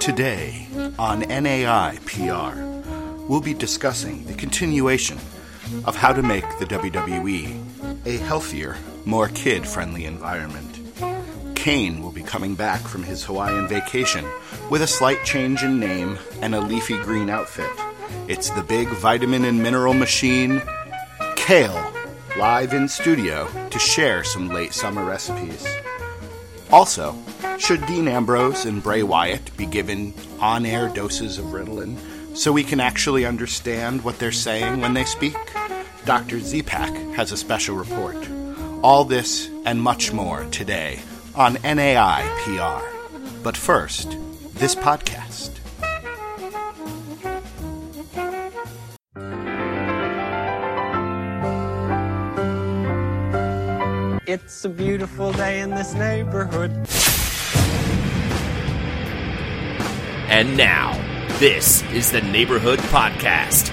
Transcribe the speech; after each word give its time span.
Today 0.00 0.68
on 0.98 1.20
NAI 1.20 1.98
PR, 2.06 2.58
we'll 3.28 3.40
be 3.40 3.54
discussing 3.54 4.24
the 4.24 4.34
continuation 4.34 5.18
of 5.84 5.96
how 5.96 6.12
to 6.12 6.22
make 6.22 6.44
the 6.58 6.66
WWE 6.66 8.06
a 8.06 8.16
healthier, 8.18 8.76
more 9.04 9.28
kid 9.28 9.66
friendly 9.66 10.04
environment. 10.04 10.80
Kane 11.56 12.02
will 12.02 12.12
be 12.12 12.22
coming 12.22 12.54
back 12.54 12.80
from 12.82 13.02
his 13.02 13.24
Hawaiian 13.24 13.66
vacation 13.66 14.24
with 14.70 14.82
a 14.82 14.86
slight 14.86 15.24
change 15.24 15.62
in 15.62 15.80
name 15.80 16.18
and 16.40 16.54
a 16.54 16.60
leafy 16.60 16.96
green 16.98 17.28
outfit. 17.28 17.70
It's 18.28 18.50
the 18.50 18.62
big 18.62 18.88
vitamin 18.88 19.44
and 19.44 19.62
mineral 19.62 19.94
machine, 19.94 20.62
Kale, 21.34 21.92
live 22.38 22.72
in 22.72 22.88
studio 22.88 23.48
to 23.70 23.78
share 23.78 24.22
some 24.22 24.48
late 24.48 24.72
summer 24.72 25.04
recipes. 25.04 25.66
Also, 26.70 27.16
should 27.58 27.84
Dean 27.86 28.06
Ambrose 28.06 28.64
and 28.64 28.82
Bray 28.82 29.02
Wyatt 29.02 29.56
be 29.56 29.66
given 29.66 30.12
on 30.40 30.66
air 30.66 30.88
doses 30.88 31.38
of 31.38 31.46
Ritalin 31.46 31.96
so 32.36 32.52
we 32.52 32.62
can 32.62 32.80
actually 32.80 33.24
understand 33.24 34.04
what 34.04 34.18
they're 34.18 34.32
saying 34.32 34.80
when 34.80 34.94
they 34.94 35.04
speak? 35.04 35.36
Dr. 36.04 36.38
Z-Pack 36.38 36.92
has 37.14 37.32
a 37.32 37.36
special 37.36 37.76
report. 37.76 38.16
All 38.82 39.04
this 39.04 39.50
and 39.64 39.82
much 39.82 40.12
more 40.12 40.44
today 40.46 41.00
on 41.34 41.54
NAI 41.64 42.22
PR. 42.44 43.42
But 43.42 43.56
first, 43.56 44.16
this 44.54 44.74
podcast. 44.74 45.50
It's 54.28 54.64
a 54.64 54.68
beautiful 54.68 55.32
day 55.32 55.60
in 55.60 55.70
this 55.70 55.94
neighborhood. 55.94 56.86
And 60.28 60.56
now, 60.56 60.92
this 61.38 61.84
is 61.92 62.10
the 62.10 62.20
Neighborhood 62.20 62.80
Podcast 62.80 63.70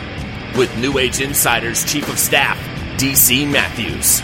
with 0.55 0.77
New 0.77 0.99
Age 0.99 1.19
Insiders 1.19 1.83
Chief 1.83 2.07
of 2.07 2.19
Staff, 2.19 2.59
DC 2.99 3.51
Matthews. 3.51 4.21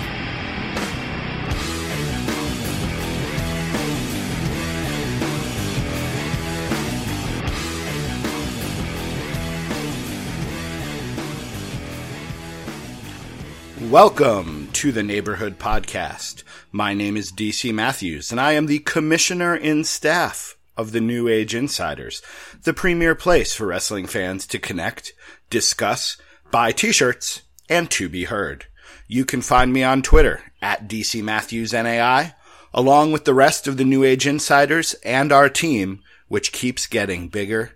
Welcome 13.91 14.69
to 14.73 14.91
the 14.91 15.01
Neighborhood 15.01 15.57
Podcast. 15.57 16.43
My 16.71 16.93
name 16.93 17.17
is 17.17 17.31
DC 17.31 17.73
Matthews, 17.73 18.31
and 18.31 18.39
I 18.39 18.51
am 18.51 18.67
the 18.67 18.77
Commissioner 18.79 19.55
in 19.55 19.83
Staff 19.83 20.58
of 20.79 20.93
the 20.93 21.01
New 21.01 21.27
Age 21.27 21.53
Insiders, 21.53 22.21
the 22.63 22.73
premier 22.73 23.13
place 23.13 23.53
for 23.53 23.67
wrestling 23.67 24.07
fans 24.07 24.47
to 24.47 24.57
connect, 24.57 25.11
discuss, 25.49 26.15
buy 26.51 26.71
t-shirts, 26.71 27.41
and 27.67 27.91
to 27.91 28.07
be 28.07 28.23
heard. 28.23 28.65
You 29.05 29.25
can 29.25 29.41
find 29.41 29.73
me 29.73 29.83
on 29.83 30.01
Twitter 30.01 30.41
at 30.61 30.87
DC 30.87 31.21
Matthews 31.21 31.73
NAI, 31.73 32.33
along 32.73 33.11
with 33.11 33.25
the 33.25 33.33
rest 33.33 33.67
of 33.67 33.75
the 33.75 33.83
New 33.83 34.05
Age 34.05 34.25
Insiders 34.25 34.93
and 35.03 35.33
our 35.33 35.49
team, 35.49 36.01
which 36.29 36.53
keeps 36.53 36.87
getting 36.87 37.27
bigger 37.27 37.73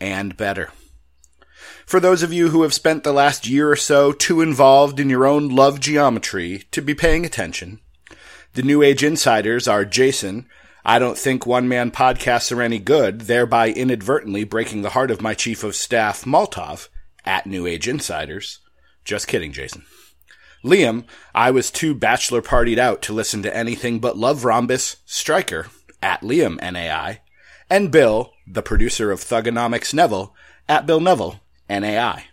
and 0.00 0.36
better. 0.36 0.70
For 1.84 1.98
those 1.98 2.22
of 2.22 2.32
you 2.32 2.50
who 2.50 2.62
have 2.62 2.72
spent 2.72 3.02
the 3.02 3.12
last 3.12 3.48
year 3.48 3.68
or 3.68 3.76
so 3.76 4.12
too 4.12 4.40
involved 4.40 5.00
in 5.00 5.10
your 5.10 5.26
own 5.26 5.48
love 5.48 5.80
geometry 5.80 6.64
to 6.70 6.80
be 6.80 6.94
paying 6.94 7.26
attention, 7.26 7.80
the 8.52 8.62
New 8.62 8.80
Age 8.80 9.02
Insiders 9.02 9.66
are 9.66 9.84
Jason. 9.84 10.46
I 10.84 10.98
don't 10.98 11.16
think 11.16 11.46
one 11.46 11.66
man 11.66 11.90
podcasts 11.90 12.54
are 12.54 12.60
any 12.60 12.78
good, 12.78 13.22
thereby 13.22 13.70
inadvertently 13.70 14.44
breaking 14.44 14.82
the 14.82 14.90
heart 14.90 15.10
of 15.10 15.22
my 15.22 15.32
chief 15.32 15.64
of 15.64 15.74
staff, 15.74 16.24
Maltov, 16.24 16.88
at 17.24 17.46
New 17.46 17.66
Age 17.66 17.88
Insiders. 17.88 18.58
Just 19.02 19.26
kidding, 19.26 19.52
Jason. 19.52 19.84
Liam, 20.62 21.04
I 21.34 21.50
was 21.50 21.70
too 21.70 21.94
bachelor 21.94 22.42
partied 22.42 22.78
out 22.78 23.00
to 23.02 23.12
listen 23.12 23.42
to 23.42 23.56
anything 23.56 23.98
but 23.98 24.18
Love 24.18 24.44
Rhombus, 24.44 24.96
Striker, 25.06 25.68
at 26.02 26.20
Liam 26.20 26.60
NAI, 26.60 27.20
and 27.70 27.90
Bill, 27.90 28.32
the 28.46 28.62
producer 28.62 29.10
of 29.10 29.20
Thugonomics 29.20 29.94
Neville, 29.94 30.34
at 30.68 30.86
Bill 30.86 31.00
Neville, 31.00 31.40
NAI. 31.68 32.24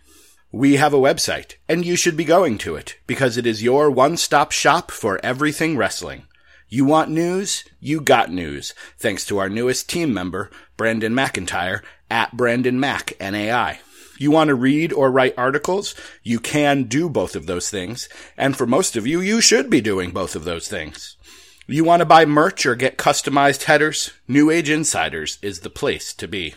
We 0.50 0.76
have 0.76 0.92
a 0.92 0.98
website, 0.98 1.54
and 1.68 1.86
you 1.86 1.96
should 1.96 2.16
be 2.18 2.24
going 2.24 2.58
to 2.58 2.74
it, 2.74 2.98
because 3.06 3.38
it 3.38 3.46
is 3.46 3.62
your 3.62 3.90
one-stop 3.90 4.52
shop 4.52 4.90
for 4.90 5.18
everything 5.22 5.78
wrestling. 5.78 6.24
You 6.72 6.86
want 6.86 7.10
news? 7.10 7.64
You 7.80 8.00
got 8.00 8.32
news, 8.32 8.72
thanks 8.96 9.26
to 9.26 9.36
our 9.36 9.50
newest 9.50 9.90
team 9.90 10.14
member, 10.14 10.50
Brandon 10.78 11.12
McIntyre, 11.12 11.82
at 12.10 12.34
Brandon 12.34 12.80
Mac, 12.80 13.12
NAI. 13.20 13.80
You 14.18 14.30
want 14.30 14.48
to 14.48 14.54
read 14.54 14.90
or 14.90 15.10
write 15.10 15.34
articles? 15.36 15.94
You 16.22 16.40
can 16.40 16.84
do 16.84 17.10
both 17.10 17.36
of 17.36 17.44
those 17.44 17.68
things, 17.68 18.08
and 18.38 18.56
for 18.56 18.66
most 18.66 18.96
of 18.96 19.06
you, 19.06 19.20
you 19.20 19.42
should 19.42 19.68
be 19.68 19.82
doing 19.82 20.12
both 20.12 20.34
of 20.34 20.44
those 20.44 20.66
things. 20.66 21.18
You 21.66 21.84
want 21.84 22.00
to 22.00 22.06
buy 22.06 22.24
merch 22.24 22.64
or 22.64 22.74
get 22.74 22.96
customized 22.96 23.64
headers? 23.64 24.12
New 24.26 24.48
Age 24.50 24.70
Insiders 24.70 25.38
is 25.42 25.60
the 25.60 25.68
place 25.68 26.14
to 26.14 26.26
be. 26.26 26.54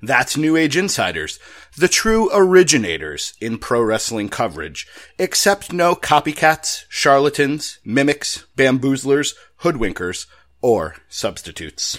That's 0.00 0.38
New 0.38 0.56
Age 0.56 0.78
Insiders, 0.78 1.38
the 1.76 1.88
true 1.88 2.30
originators 2.32 3.34
in 3.40 3.58
pro 3.58 3.82
wrestling 3.82 4.28
coverage, 4.28 4.86
except 5.18 5.72
no 5.72 5.94
copycats, 5.94 6.84
charlatans, 6.88 7.78
mimics, 7.84 8.44
bamboozlers, 8.56 9.34
hoodwinkers, 9.62 10.26
or 10.62 10.96
substitutes. 11.08 11.98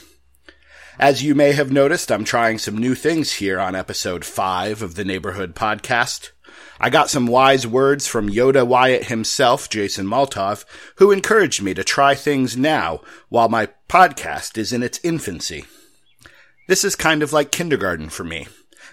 As 0.97 1.23
you 1.23 1.35
may 1.35 1.51
have 1.51 1.73
noticed, 1.73 2.09
I'm 2.09 2.23
trying 2.23 2.57
some 2.57 2.77
new 2.77 2.95
things 2.95 3.33
here 3.33 3.59
on 3.59 3.75
episode 3.75 4.23
5 4.23 4.81
of 4.81 4.95
the 4.95 5.03
Neighborhood 5.03 5.53
Podcast. 5.53 6.31
I 6.79 6.89
got 6.89 7.09
some 7.09 7.27
wise 7.27 7.67
words 7.67 8.07
from 8.07 8.29
Yoda 8.29 8.65
Wyatt 8.65 9.05
himself, 9.05 9.69
Jason 9.69 10.05
Maltov, 10.05 10.63
who 10.95 11.11
encouraged 11.11 11.61
me 11.61 11.73
to 11.73 11.83
try 11.83 12.15
things 12.15 12.55
now 12.55 13.01
while 13.27 13.49
my 13.49 13.67
podcast 13.89 14.57
is 14.57 14.71
in 14.71 14.83
its 14.83 14.99
infancy. 15.03 15.65
This 16.67 16.83
is 16.83 16.95
kind 16.95 17.21
of 17.21 17.33
like 17.33 17.51
kindergarten 17.51 18.09
for 18.09 18.23
me. 18.23 18.47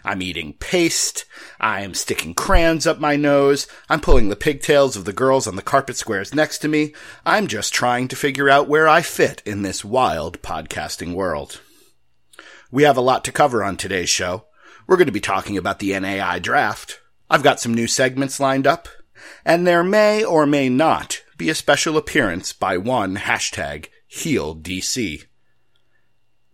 I'm 0.04 0.22
eating 0.22 0.54
paste. 0.54 1.24
I'm 1.60 1.94
sticking 1.94 2.34
crayons 2.34 2.86
up 2.86 2.98
my 2.98 3.16
nose. 3.16 3.66
I'm 3.88 4.00
pulling 4.00 4.28
the 4.28 4.36
pigtails 4.36 4.96
of 4.96 5.04
the 5.04 5.12
girls 5.12 5.46
on 5.46 5.56
the 5.56 5.62
carpet 5.62 5.96
squares 5.96 6.34
next 6.34 6.58
to 6.58 6.68
me. 6.68 6.94
I'm 7.24 7.46
just 7.46 7.72
trying 7.74 8.08
to 8.08 8.16
figure 8.16 8.48
out 8.48 8.68
where 8.68 8.88
I 8.88 9.02
fit 9.02 9.42
in 9.44 9.62
this 9.62 9.84
wild 9.84 10.42
podcasting 10.42 11.14
world. 11.14 11.60
We 12.70 12.84
have 12.84 12.96
a 12.96 13.02
lot 13.02 13.24
to 13.24 13.32
cover 13.32 13.62
on 13.62 13.76
today's 13.76 14.10
show. 14.10 14.46
We're 14.86 14.96
going 14.96 15.06
to 15.06 15.12
be 15.12 15.20
talking 15.20 15.56
about 15.56 15.78
the 15.78 15.98
NAI 15.98 16.38
draft. 16.38 17.00
I've 17.28 17.42
got 17.42 17.60
some 17.60 17.74
new 17.74 17.86
segments 17.86 18.40
lined 18.40 18.66
up. 18.66 18.88
And 19.44 19.66
there 19.66 19.84
may 19.84 20.24
or 20.24 20.46
may 20.46 20.68
not 20.68 21.22
be 21.36 21.50
a 21.50 21.54
special 21.54 21.96
appearance 21.96 22.52
by 22.52 22.76
one 22.76 23.16
hashtag 23.16 23.86
HeelDC. 24.12 25.24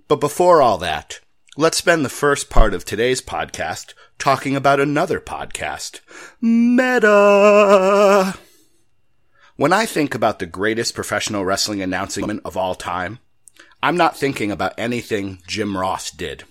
But 0.07 0.21
before 0.21 0.63
all 0.63 0.79
that, 0.79 1.21
let's 1.59 1.77
spend 1.77 2.05
the 2.05 2.09
first 2.09 2.49
part 2.49 2.73
of 2.73 2.85
today's 2.85 3.21
podcast 3.21 3.93
talking 4.17 4.55
about 4.55 4.79
another 4.79 5.19
podcast. 5.19 5.99
Meta! 6.41 7.19
When 9.57 9.73
I 9.73 9.85
think 9.85 10.15
about 10.15 10.39
the 10.39 10.47
greatest 10.47 10.95
professional 10.95 11.45
wrestling 11.45 11.83
announcement 11.83 12.43
of 12.45 12.57
all 12.57 12.77
time, 12.77 13.19
I'm 13.83 13.97
not 13.97 14.17
thinking 14.17 14.53
about 14.53 14.79
anything 14.79 15.43
Jim 15.49 15.77
Ross 15.77 16.13
did. 16.13 16.45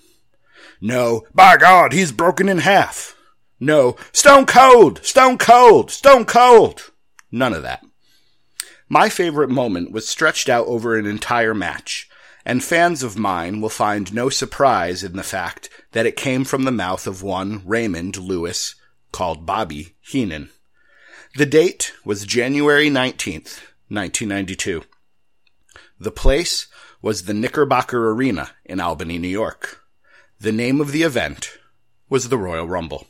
No, 0.82 1.26
by 1.34 1.56
God, 1.56 1.94
he's 1.94 2.12
broken 2.12 2.50
in 2.50 2.58
half. 2.58 3.16
No, 3.62 3.96
Stone 4.12 4.46
Cold! 4.46 5.00
Stone 5.06 5.38
Cold! 5.38 5.90
Stone 5.90 6.26
Cold! 6.26 6.92
None 7.32 7.54
of 7.54 7.64
that. 7.64 7.82
My 8.90 9.08
favorite 9.08 9.50
moment 9.50 9.94
was 9.94 10.06
stretched 10.06 10.50
out 10.50 10.68
over 10.68 10.98
an 10.98 11.06
entire 11.06 11.54
match 11.54 12.10
and 12.48 12.64
fans 12.64 13.04
of 13.04 13.18
mine 13.18 13.60
will 13.60 13.68
find 13.68 14.14
no 14.14 14.30
surprise 14.30 15.04
in 15.04 15.18
the 15.18 15.22
fact 15.22 15.70
that 15.92 16.06
it 16.06 16.16
came 16.16 16.46
from 16.46 16.64
the 16.64 16.72
mouth 16.72 17.06
of 17.06 17.22
one 17.22 17.62
Raymond 17.66 18.16
Louis, 18.16 18.74
called 19.12 19.46
Bobby 19.46 19.98
Heenan. 20.00 20.50
The 21.36 21.46
date 21.46 21.92
was 22.06 22.26
January 22.26 22.90
19th, 22.90 23.60
1992. 23.90 24.84
The 26.00 26.10
place 26.10 26.68
was 27.02 27.26
the 27.26 27.34
Knickerbocker 27.34 28.12
Arena 28.12 28.52
in 28.64 28.80
Albany, 28.80 29.18
New 29.18 29.28
York. 29.28 29.84
The 30.40 30.54
name 30.54 30.80
of 30.80 30.94
the 30.94 31.04
event 31.04 31.58
was 32.08 32.30
the 32.30 32.38
Royal 32.38 32.66
Rumble. 32.66 33.08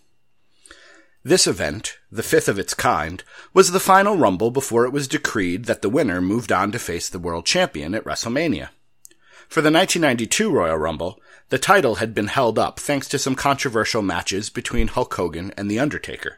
This 1.24 1.46
event, 1.46 2.00
the 2.12 2.24
fifth 2.24 2.50
of 2.50 2.58
its 2.58 2.74
kind, 2.74 3.24
was 3.54 3.70
the 3.70 3.80
final 3.80 4.18
Rumble 4.18 4.50
before 4.50 4.86
it 4.86 4.94
was 4.94 5.08
decreed 5.08 5.66
that 5.66 5.84
the 5.84 5.90
winner 5.90 6.22
moved 6.22 6.52
on 6.52 6.72
to 6.72 6.80
face 6.80 7.08
the 7.08 7.20
world 7.20 7.46
champion 7.46 7.94
at 7.94 8.04
WrestleMania. 8.04 8.70
For 9.48 9.62
the 9.62 9.72
1992 9.72 10.52
Royal 10.52 10.78
Rumble, 10.78 11.22
the 11.50 11.58
title 11.58 11.96
had 11.96 12.14
been 12.14 12.28
held 12.28 12.60
up 12.60 12.80
thanks 12.80 13.08
to 13.10 13.20
some 13.20 13.36
controversial 13.36 14.02
matches 14.02 14.50
between 14.50 14.90
Hulk 14.90 15.14
Hogan 15.14 15.54
and 15.58 15.72
The 15.72 15.80
Undertaker. 15.80 16.38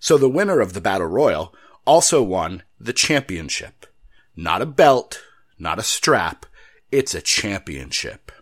So 0.00 0.16
the 0.16 0.28
winner 0.28 0.60
of 0.60 0.72
the 0.72 0.80
Battle 0.80 1.06
Royal 1.06 1.54
also 1.84 2.22
won 2.22 2.62
the 2.80 2.92
championship. 2.92 3.86
Not 4.34 4.62
a 4.62 4.66
belt, 4.66 5.22
not 5.58 5.78
a 5.78 5.82
strap, 5.82 6.46
it's 6.90 7.14
a 7.14 7.20
championship. 7.20 8.32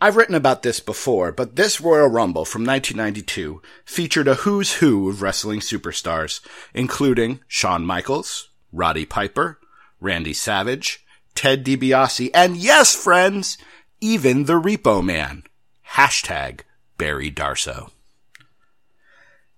I've 0.00 0.16
written 0.16 0.34
about 0.34 0.62
this 0.62 0.78
before, 0.78 1.32
but 1.32 1.56
this 1.56 1.80
Royal 1.80 2.08
Rumble 2.08 2.44
from 2.44 2.66
1992 2.66 3.62
featured 3.84 4.28
a 4.28 4.34
who's 4.34 4.74
who 4.74 5.08
of 5.08 5.22
wrestling 5.22 5.60
superstars, 5.60 6.40
including 6.74 7.40
Shawn 7.48 7.86
Michaels, 7.86 8.50
Roddy 8.72 9.06
Piper, 9.06 9.58
Randy 10.00 10.34
Savage, 10.34 11.05
Ted 11.36 11.64
DiBiase, 11.64 12.30
and 12.34 12.56
yes, 12.56 12.94
friends, 12.94 13.58
even 14.00 14.44
the 14.44 14.60
Repo 14.60 15.04
Man. 15.04 15.44
Hashtag 15.92 16.62
Barry 16.98 17.30
Darsow. 17.30 17.90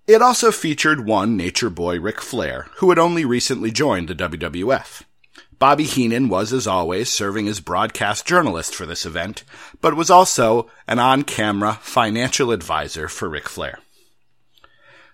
It 0.05 0.21
also 0.21 0.51
featured 0.51 1.05
one 1.05 1.37
nature 1.37 1.69
boy 1.69 1.99
Ric 1.99 2.19
Flair, 2.21 2.67
who 2.77 2.89
had 2.89 2.99
only 2.99 3.25
recently 3.25 3.71
joined 3.71 4.07
the 4.07 4.15
WWF. 4.15 5.03
Bobby 5.59 5.83
Heenan 5.83 6.29
was, 6.29 6.53
as 6.53 6.65
always, 6.65 7.09
serving 7.09 7.47
as 7.47 7.59
broadcast 7.59 8.25
journalist 8.25 8.73
for 8.73 8.85
this 8.85 9.05
event, 9.05 9.43
but 9.81 9.95
was 9.95 10.09
also 10.09 10.69
an 10.87 10.99
on-camera 10.99 11.79
financial 11.81 12.51
advisor 12.51 13.07
for 13.07 13.29
Ric 13.29 13.47
Flair. 13.47 13.79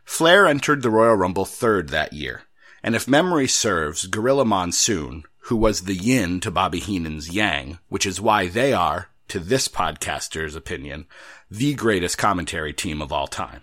Flair 0.03 0.45
entered 0.45 0.81
the 0.81 0.91
Royal 0.91 1.15
Rumble 1.15 1.45
third 1.45 1.89
that 1.89 2.13
year, 2.13 2.43
and 2.83 2.95
if 2.95 3.07
memory 3.07 3.47
serves, 3.47 4.05
Gorilla 4.05 4.45
Monsoon, 4.45 5.23
who 5.45 5.55
was 5.55 5.81
the 5.81 5.93
yin 5.93 6.39
to 6.39 6.49
Bobby 6.49 6.79
Heenan's 6.79 7.29
yang, 7.29 7.77
which 7.87 8.05
is 8.05 8.19
why 8.19 8.47
they 8.47 8.73
are, 8.73 9.09
to 9.27 9.39
this 9.39 9.67
podcaster's 9.67 10.55
opinion, 10.55 11.05
the 11.51 11.75
greatest 11.75 12.17
commentary 12.17 12.73
team 12.73 12.99
of 12.99 13.11
all 13.11 13.27
time. 13.27 13.61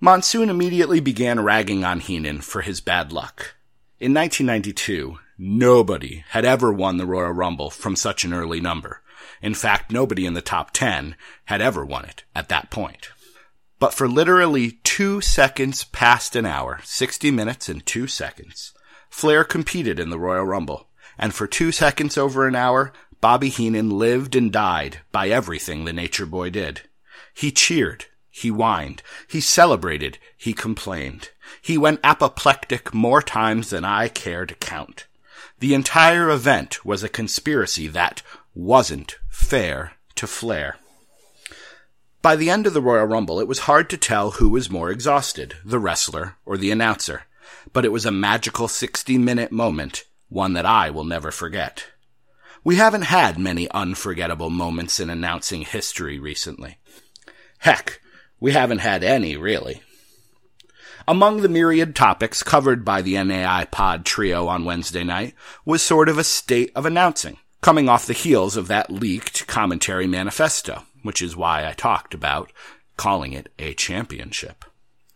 Monsoon 0.00 0.48
immediately 0.48 0.98
began 0.98 1.42
ragging 1.42 1.84
on 1.84 2.00
Heenan 2.00 2.40
for 2.40 2.62
his 2.62 2.80
bad 2.80 3.12
luck. 3.12 3.54
In 4.00 4.14
1992, 4.14 5.18
nobody 5.36 6.24
had 6.30 6.46
ever 6.46 6.72
won 6.72 6.96
the 6.96 7.06
Royal 7.06 7.32
Rumble 7.32 7.68
from 7.68 7.94
such 7.94 8.24
an 8.24 8.32
early 8.32 8.60
number. 8.60 9.02
In 9.42 9.52
fact, 9.52 9.92
nobody 9.92 10.24
in 10.24 10.32
the 10.32 10.40
top 10.40 10.70
10 10.70 11.16
had 11.46 11.60
ever 11.60 11.84
won 11.84 12.06
it 12.06 12.24
at 12.34 12.48
that 12.48 12.70
point. 12.70 13.10
But 13.78 13.92
for 13.92 14.08
literally 14.08 14.78
two 14.84 15.20
seconds 15.20 15.84
past 15.84 16.34
an 16.34 16.46
hour, 16.46 16.80
60 16.82 17.30
minutes 17.30 17.68
and 17.68 17.84
two 17.84 18.06
seconds, 18.06 18.72
Flair 19.16 19.44
competed 19.44 19.98
in 19.98 20.10
the 20.10 20.18
Royal 20.18 20.44
Rumble. 20.44 20.88
And 21.16 21.32
for 21.32 21.46
two 21.46 21.72
seconds 21.72 22.18
over 22.18 22.46
an 22.46 22.54
hour, 22.54 22.92
Bobby 23.22 23.48
Heenan 23.48 23.88
lived 23.88 24.36
and 24.36 24.52
died 24.52 25.00
by 25.10 25.30
everything 25.30 25.86
the 25.86 25.92
Nature 25.94 26.26
Boy 26.26 26.50
did. 26.50 26.82
He 27.32 27.50
cheered. 27.50 28.04
He 28.28 28.50
whined. 28.50 29.02
He 29.26 29.40
celebrated. 29.40 30.18
He 30.36 30.52
complained. 30.52 31.30
He 31.62 31.78
went 31.78 32.00
apoplectic 32.04 32.92
more 32.92 33.22
times 33.22 33.70
than 33.70 33.86
I 33.86 34.08
care 34.08 34.44
to 34.44 34.54
count. 34.54 35.06
The 35.60 35.72
entire 35.72 36.28
event 36.28 36.84
was 36.84 37.02
a 37.02 37.08
conspiracy 37.08 37.86
that 37.86 38.20
wasn't 38.54 39.16
fair 39.30 39.92
to 40.16 40.26
Flair. 40.26 40.76
By 42.20 42.36
the 42.36 42.50
end 42.50 42.66
of 42.66 42.74
the 42.74 42.82
Royal 42.82 43.06
Rumble, 43.06 43.40
it 43.40 43.48
was 43.48 43.60
hard 43.60 43.88
to 43.88 43.96
tell 43.96 44.32
who 44.32 44.50
was 44.50 44.68
more 44.68 44.90
exhausted, 44.90 45.56
the 45.64 45.78
wrestler 45.78 46.36
or 46.44 46.58
the 46.58 46.70
announcer. 46.70 47.24
But 47.76 47.84
it 47.84 47.92
was 47.92 48.06
a 48.06 48.10
magical 48.10 48.68
60 48.68 49.18
minute 49.18 49.52
moment, 49.52 50.04
one 50.30 50.54
that 50.54 50.64
I 50.64 50.88
will 50.88 51.04
never 51.04 51.30
forget. 51.30 51.84
We 52.64 52.76
haven't 52.76 53.02
had 53.02 53.38
many 53.38 53.70
unforgettable 53.70 54.48
moments 54.48 54.98
in 54.98 55.10
announcing 55.10 55.60
history 55.60 56.18
recently. 56.18 56.78
Heck, 57.58 58.00
we 58.40 58.52
haven't 58.52 58.78
had 58.78 59.04
any, 59.04 59.36
really. 59.36 59.82
Among 61.06 61.42
the 61.42 61.50
myriad 61.50 61.94
topics 61.94 62.42
covered 62.42 62.82
by 62.82 63.02
the 63.02 63.22
NAI 63.22 63.66
pod 63.66 64.06
trio 64.06 64.46
on 64.46 64.64
Wednesday 64.64 65.04
night 65.04 65.34
was 65.66 65.82
sort 65.82 66.08
of 66.08 66.16
a 66.16 66.24
state 66.24 66.72
of 66.74 66.86
announcing, 66.86 67.36
coming 67.60 67.90
off 67.90 68.06
the 68.06 68.14
heels 68.14 68.56
of 68.56 68.68
that 68.68 68.90
leaked 68.90 69.46
commentary 69.46 70.06
manifesto, 70.06 70.84
which 71.02 71.20
is 71.20 71.36
why 71.36 71.68
I 71.68 71.72
talked 71.72 72.14
about 72.14 72.50
calling 72.96 73.34
it 73.34 73.52
a 73.58 73.74
championship. 73.74 74.64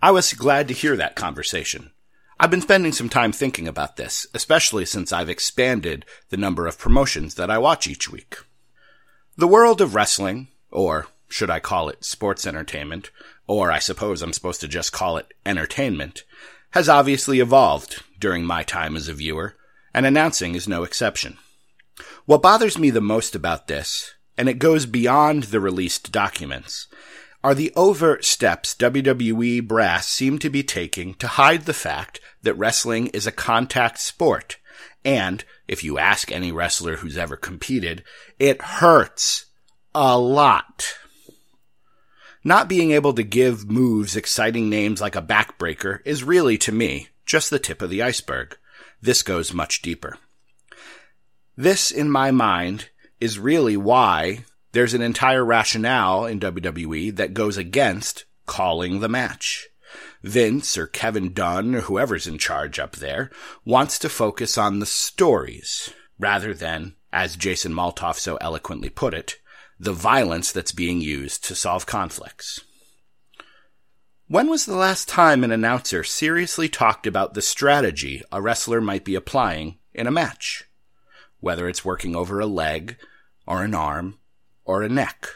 I 0.02 0.10
was 0.10 0.34
glad 0.34 0.68
to 0.68 0.74
hear 0.74 0.94
that 0.96 1.16
conversation. 1.16 1.92
I've 2.42 2.50
been 2.50 2.62
spending 2.62 2.92
some 2.92 3.10
time 3.10 3.32
thinking 3.32 3.68
about 3.68 3.96
this, 3.96 4.26
especially 4.32 4.86
since 4.86 5.12
I've 5.12 5.28
expanded 5.28 6.06
the 6.30 6.38
number 6.38 6.66
of 6.66 6.78
promotions 6.78 7.34
that 7.34 7.50
I 7.50 7.58
watch 7.58 7.86
each 7.86 8.10
week. 8.10 8.38
The 9.36 9.46
world 9.46 9.82
of 9.82 9.94
wrestling, 9.94 10.48
or 10.70 11.08
should 11.28 11.50
I 11.50 11.60
call 11.60 11.90
it 11.90 12.02
sports 12.02 12.46
entertainment, 12.46 13.10
or 13.46 13.70
I 13.70 13.78
suppose 13.78 14.22
I'm 14.22 14.32
supposed 14.32 14.62
to 14.62 14.68
just 14.68 14.90
call 14.90 15.18
it 15.18 15.34
entertainment, 15.44 16.24
has 16.70 16.88
obviously 16.88 17.40
evolved 17.40 18.02
during 18.18 18.46
my 18.46 18.62
time 18.62 18.96
as 18.96 19.06
a 19.06 19.12
viewer, 19.12 19.54
and 19.92 20.06
announcing 20.06 20.54
is 20.54 20.66
no 20.66 20.82
exception. 20.82 21.36
What 22.24 22.40
bothers 22.40 22.78
me 22.78 22.88
the 22.88 23.02
most 23.02 23.34
about 23.34 23.66
this, 23.66 24.14
and 24.38 24.48
it 24.48 24.58
goes 24.58 24.86
beyond 24.86 25.42
the 25.42 25.60
released 25.60 26.10
documents, 26.10 26.86
are 27.42 27.54
the 27.54 27.72
overt 27.74 28.24
steps 28.24 28.74
WWE 28.74 29.66
brass 29.66 30.08
seem 30.08 30.38
to 30.38 30.50
be 30.50 30.62
taking 30.62 31.14
to 31.14 31.26
hide 31.26 31.62
the 31.62 31.72
fact 31.72 32.20
that 32.42 32.54
wrestling 32.54 33.06
is 33.08 33.26
a 33.26 33.32
contact 33.32 33.98
sport. 33.98 34.58
And, 35.04 35.44
if 35.66 35.82
you 35.82 35.98
ask 35.98 36.30
any 36.30 36.52
wrestler 36.52 36.96
who's 36.96 37.16
ever 37.16 37.36
competed, 37.36 38.04
it 38.38 38.60
hurts 38.60 39.46
a 39.94 40.18
lot. 40.18 40.94
Not 42.44 42.68
being 42.68 42.90
able 42.90 43.14
to 43.14 43.22
give 43.22 43.70
moves 43.70 44.16
exciting 44.16 44.68
names 44.68 45.00
like 45.00 45.16
a 45.16 45.22
backbreaker 45.22 46.00
is 46.04 46.24
really, 46.24 46.58
to 46.58 46.72
me, 46.72 47.08
just 47.24 47.50
the 47.50 47.58
tip 47.58 47.80
of 47.80 47.90
the 47.90 48.02
iceberg. 48.02 48.56
This 49.00 49.22
goes 49.22 49.54
much 49.54 49.82
deeper. 49.82 50.18
This, 51.56 51.90
in 51.90 52.10
my 52.10 52.30
mind, 52.30 52.88
is 53.20 53.38
really 53.38 53.76
why 53.76 54.44
there's 54.72 54.94
an 54.94 55.02
entire 55.02 55.44
rationale 55.44 56.26
in 56.26 56.40
WWE 56.40 57.14
that 57.16 57.34
goes 57.34 57.56
against 57.56 58.24
calling 58.46 59.00
the 59.00 59.08
match. 59.08 59.68
Vince 60.22 60.76
or 60.76 60.86
Kevin 60.86 61.32
Dunn 61.32 61.74
or 61.74 61.80
whoever's 61.82 62.26
in 62.26 62.38
charge 62.38 62.78
up 62.78 62.96
there 62.96 63.30
wants 63.64 63.98
to 63.98 64.08
focus 64.08 64.56
on 64.58 64.78
the 64.78 64.86
stories 64.86 65.92
rather 66.18 66.54
than, 66.54 66.94
as 67.12 67.36
Jason 67.36 67.72
Maltoff 67.72 68.16
so 68.16 68.36
eloquently 68.36 68.90
put 68.90 69.14
it, 69.14 69.36
the 69.78 69.92
violence 69.92 70.52
that's 70.52 70.72
being 70.72 71.00
used 71.00 71.42
to 71.44 71.54
solve 71.54 71.86
conflicts. 71.86 72.60
When 74.28 74.48
was 74.48 74.66
the 74.66 74.76
last 74.76 75.08
time 75.08 75.42
an 75.42 75.50
announcer 75.50 76.04
seriously 76.04 76.68
talked 76.68 77.06
about 77.06 77.34
the 77.34 77.42
strategy 77.42 78.22
a 78.30 78.40
wrestler 78.40 78.80
might 78.80 79.04
be 79.04 79.16
applying 79.16 79.78
in 79.92 80.06
a 80.06 80.12
match? 80.12 80.64
Whether 81.40 81.68
it's 81.68 81.84
working 81.84 82.14
over 82.14 82.38
a 82.38 82.46
leg, 82.46 82.96
or 83.46 83.64
an 83.64 83.74
arm, 83.74 84.19
or 84.70 84.84
a 84.84 84.88
neck. 84.88 85.26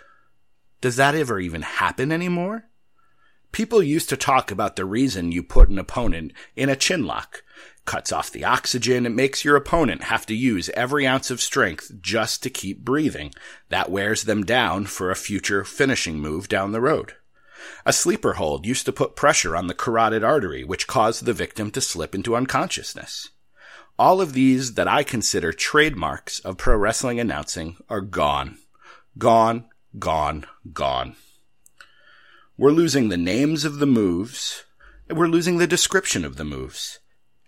Does 0.80 0.94
that 0.94 1.16
ever 1.16 1.40
even 1.40 1.62
happen 1.62 2.12
anymore? 2.12 2.66
People 3.50 3.82
used 3.82 4.08
to 4.10 4.16
talk 4.16 4.52
about 4.52 4.76
the 4.76 4.84
reason 4.84 5.32
you 5.32 5.42
put 5.42 5.68
an 5.68 5.78
opponent 5.78 6.32
in 6.54 6.68
a 6.68 6.76
chin 6.76 7.04
lock 7.04 7.42
cuts 7.84 8.12
off 8.12 8.30
the 8.30 8.44
oxygen. 8.44 9.04
and 9.06 9.16
makes 9.16 9.44
your 9.44 9.56
opponent 9.56 10.04
have 10.04 10.24
to 10.26 10.36
use 10.36 10.70
every 10.70 11.04
ounce 11.04 11.32
of 11.32 11.40
strength 11.40 11.90
just 12.00 12.44
to 12.44 12.50
keep 12.50 12.84
breathing. 12.84 13.32
That 13.70 13.90
wears 13.90 14.22
them 14.22 14.44
down 14.44 14.86
for 14.86 15.10
a 15.10 15.16
future 15.16 15.64
finishing 15.64 16.20
move 16.20 16.48
down 16.48 16.70
the 16.70 16.80
road. 16.80 17.14
A 17.84 17.92
sleeper 17.92 18.34
hold 18.34 18.64
used 18.66 18.86
to 18.86 18.92
put 18.92 19.16
pressure 19.16 19.56
on 19.56 19.66
the 19.66 19.74
carotid 19.74 20.22
artery, 20.22 20.62
which 20.62 20.86
caused 20.86 21.24
the 21.24 21.32
victim 21.32 21.72
to 21.72 21.80
slip 21.80 22.14
into 22.14 22.36
unconsciousness. 22.36 23.30
All 23.98 24.20
of 24.20 24.32
these 24.32 24.74
that 24.74 24.88
I 24.88 25.02
consider 25.02 25.52
trademarks 25.52 26.40
of 26.40 26.56
pro 26.56 26.76
wrestling 26.76 27.18
announcing 27.18 27.76
are 27.88 28.00
gone. 28.00 28.58
Gone, 29.16 29.66
gone, 29.96 30.46
gone. 30.72 31.14
We're 32.56 32.72
losing 32.72 33.08
the 33.08 33.16
names 33.16 33.64
of 33.64 33.78
the 33.78 33.86
moves. 33.86 34.64
We're 35.08 35.28
losing 35.28 35.58
the 35.58 35.68
description 35.68 36.24
of 36.24 36.36
the 36.36 36.44
moves. 36.44 36.98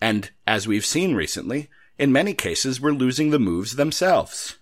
And 0.00 0.30
as 0.46 0.68
we've 0.68 0.86
seen 0.86 1.14
recently, 1.14 1.68
in 1.98 2.12
many 2.12 2.34
cases, 2.34 2.80
we're 2.80 2.92
losing 2.92 3.30
the 3.30 3.40
moves 3.40 3.74
themselves. 3.74 4.58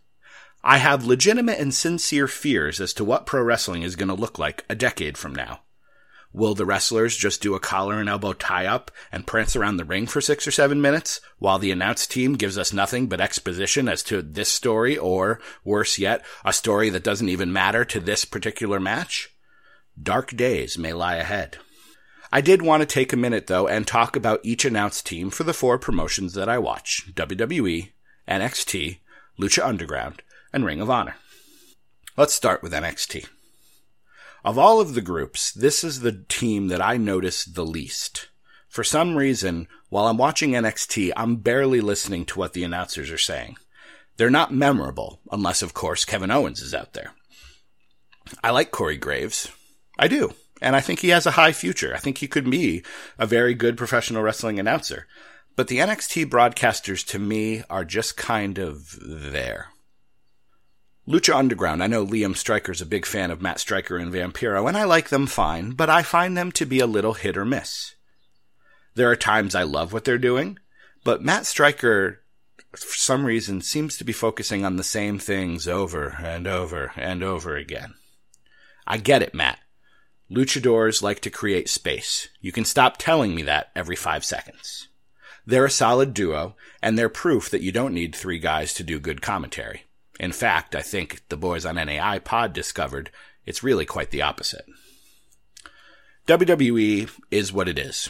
I 0.62 0.78
have 0.78 1.04
legitimate 1.04 1.60
and 1.60 1.74
sincere 1.74 2.26
fears 2.26 2.80
as 2.80 2.94
to 2.94 3.04
what 3.04 3.26
pro 3.26 3.42
wrestling 3.42 3.82
is 3.82 3.96
going 3.96 4.08
to 4.08 4.14
look 4.14 4.38
like 4.38 4.64
a 4.70 4.74
decade 4.74 5.18
from 5.18 5.34
now. 5.34 5.60
Will 6.34 6.56
the 6.56 6.66
wrestlers 6.66 7.16
just 7.16 7.40
do 7.40 7.54
a 7.54 7.60
collar 7.60 8.00
and 8.00 8.08
elbow 8.08 8.32
tie 8.32 8.66
up 8.66 8.90
and 9.12 9.24
prance 9.24 9.54
around 9.54 9.76
the 9.76 9.84
ring 9.84 10.08
for 10.08 10.20
six 10.20 10.48
or 10.48 10.50
seven 10.50 10.82
minutes 10.82 11.20
while 11.38 11.60
the 11.60 11.70
announce 11.70 12.08
team 12.08 12.34
gives 12.34 12.58
us 12.58 12.72
nothing 12.72 13.06
but 13.06 13.20
exposition 13.20 13.88
as 13.88 14.02
to 14.02 14.20
this 14.20 14.48
story 14.48 14.98
or, 14.98 15.40
worse 15.62 15.96
yet, 15.96 16.24
a 16.44 16.52
story 16.52 16.90
that 16.90 17.04
doesn't 17.04 17.28
even 17.28 17.52
matter 17.52 17.84
to 17.84 18.00
this 18.00 18.24
particular 18.24 18.80
match? 18.80 19.30
Dark 20.02 20.34
days 20.34 20.76
may 20.76 20.92
lie 20.92 21.16
ahead. 21.16 21.58
I 22.32 22.40
did 22.40 22.62
want 22.62 22.80
to 22.80 22.86
take 22.86 23.12
a 23.12 23.16
minute 23.16 23.46
though 23.46 23.68
and 23.68 23.86
talk 23.86 24.16
about 24.16 24.40
each 24.42 24.64
announced 24.64 25.06
team 25.06 25.30
for 25.30 25.44
the 25.44 25.54
four 25.54 25.78
promotions 25.78 26.34
that 26.34 26.48
I 26.48 26.58
watch 26.58 27.04
WWE, 27.14 27.92
NXT, 28.26 28.98
Lucha 29.38 29.64
Underground, 29.64 30.20
and 30.52 30.64
Ring 30.64 30.80
of 30.80 30.90
Honor. 30.90 31.14
Let's 32.16 32.34
start 32.34 32.60
with 32.60 32.72
NXT. 32.72 33.28
Of 34.44 34.58
all 34.58 34.78
of 34.78 34.94
the 34.94 35.00
groups, 35.00 35.52
this 35.52 35.82
is 35.82 36.00
the 36.00 36.24
team 36.28 36.68
that 36.68 36.82
I 36.82 36.98
notice 36.98 37.46
the 37.46 37.64
least. 37.64 38.28
For 38.68 38.84
some 38.84 39.16
reason, 39.16 39.68
while 39.88 40.06
I'm 40.06 40.18
watching 40.18 40.50
NXT, 40.50 41.12
I'm 41.16 41.36
barely 41.36 41.80
listening 41.80 42.26
to 42.26 42.38
what 42.38 42.52
the 42.52 42.62
announcers 42.62 43.10
are 43.10 43.16
saying. 43.16 43.56
They're 44.16 44.28
not 44.30 44.52
memorable, 44.52 45.20
unless 45.30 45.62
of 45.62 45.72
course 45.72 46.04
Kevin 46.04 46.30
Owens 46.30 46.60
is 46.60 46.74
out 46.74 46.92
there. 46.92 47.12
I 48.42 48.50
like 48.50 48.70
Corey 48.70 48.98
Graves. 48.98 49.50
I 49.98 50.08
do. 50.08 50.34
And 50.60 50.76
I 50.76 50.80
think 50.80 51.00
he 51.00 51.08
has 51.08 51.24
a 51.24 51.32
high 51.32 51.52
future. 51.52 51.94
I 51.94 51.98
think 51.98 52.18
he 52.18 52.28
could 52.28 52.50
be 52.50 52.84
a 53.18 53.26
very 53.26 53.54
good 53.54 53.78
professional 53.78 54.22
wrestling 54.22 54.60
announcer. 54.60 55.06
But 55.56 55.68
the 55.68 55.78
NXT 55.78 56.26
broadcasters 56.26 57.06
to 57.08 57.18
me 57.18 57.62
are 57.70 57.84
just 57.84 58.16
kind 58.16 58.58
of 58.58 58.98
there. 59.00 59.68
Lucha 61.06 61.34
Underground. 61.34 61.82
I 61.82 61.86
know 61.86 62.06
Liam 62.06 62.34
Stryker's 62.34 62.80
a 62.80 62.86
big 62.86 63.04
fan 63.04 63.30
of 63.30 63.42
Matt 63.42 63.60
Striker 63.60 63.98
and 63.98 64.10
Vampiro, 64.10 64.66
and 64.66 64.76
I 64.76 64.84
like 64.84 65.10
them 65.10 65.26
fine, 65.26 65.72
but 65.72 65.90
I 65.90 66.02
find 66.02 66.34
them 66.34 66.50
to 66.52 66.64
be 66.64 66.80
a 66.80 66.86
little 66.86 67.12
hit 67.12 67.36
or 67.36 67.44
miss. 67.44 67.94
There 68.94 69.10
are 69.10 69.16
times 69.16 69.54
I 69.54 69.64
love 69.64 69.92
what 69.92 70.04
they're 70.04 70.16
doing, 70.16 70.58
but 71.04 71.22
Matt 71.22 71.44
Striker, 71.44 72.20
for 72.72 72.96
some 72.96 73.26
reason, 73.26 73.60
seems 73.60 73.98
to 73.98 74.04
be 74.04 74.14
focusing 74.14 74.64
on 74.64 74.76
the 74.76 74.84
same 74.84 75.18
things 75.18 75.68
over 75.68 76.16
and 76.22 76.46
over 76.46 76.92
and 76.96 77.22
over 77.22 77.54
again. 77.54 77.94
I 78.86 78.96
get 78.96 79.22
it, 79.22 79.34
Matt. 79.34 79.58
Luchadors 80.30 81.02
like 81.02 81.20
to 81.20 81.30
create 81.30 81.68
space. 81.68 82.28
You 82.40 82.50
can 82.50 82.64
stop 82.64 82.96
telling 82.96 83.34
me 83.34 83.42
that 83.42 83.70
every 83.76 83.96
five 83.96 84.24
seconds. 84.24 84.88
They're 85.44 85.66
a 85.66 85.70
solid 85.70 86.14
duo, 86.14 86.56
and 86.82 86.98
they're 86.98 87.10
proof 87.10 87.50
that 87.50 87.60
you 87.60 87.72
don't 87.72 87.92
need 87.92 88.14
three 88.14 88.38
guys 88.38 88.72
to 88.74 88.82
do 88.82 88.98
good 88.98 89.20
commentary. 89.20 89.82
In 90.20 90.32
fact, 90.32 90.74
I 90.74 90.82
think 90.82 91.22
the 91.28 91.36
boys 91.36 91.66
on 91.66 91.76
NAI 91.76 92.18
Pod 92.20 92.52
discovered 92.52 93.10
it's 93.46 93.62
really 93.62 93.84
quite 93.84 94.10
the 94.10 94.22
opposite. 94.22 94.64
WWE 96.26 97.10
is 97.30 97.52
what 97.52 97.68
it 97.68 97.78
is. 97.78 98.08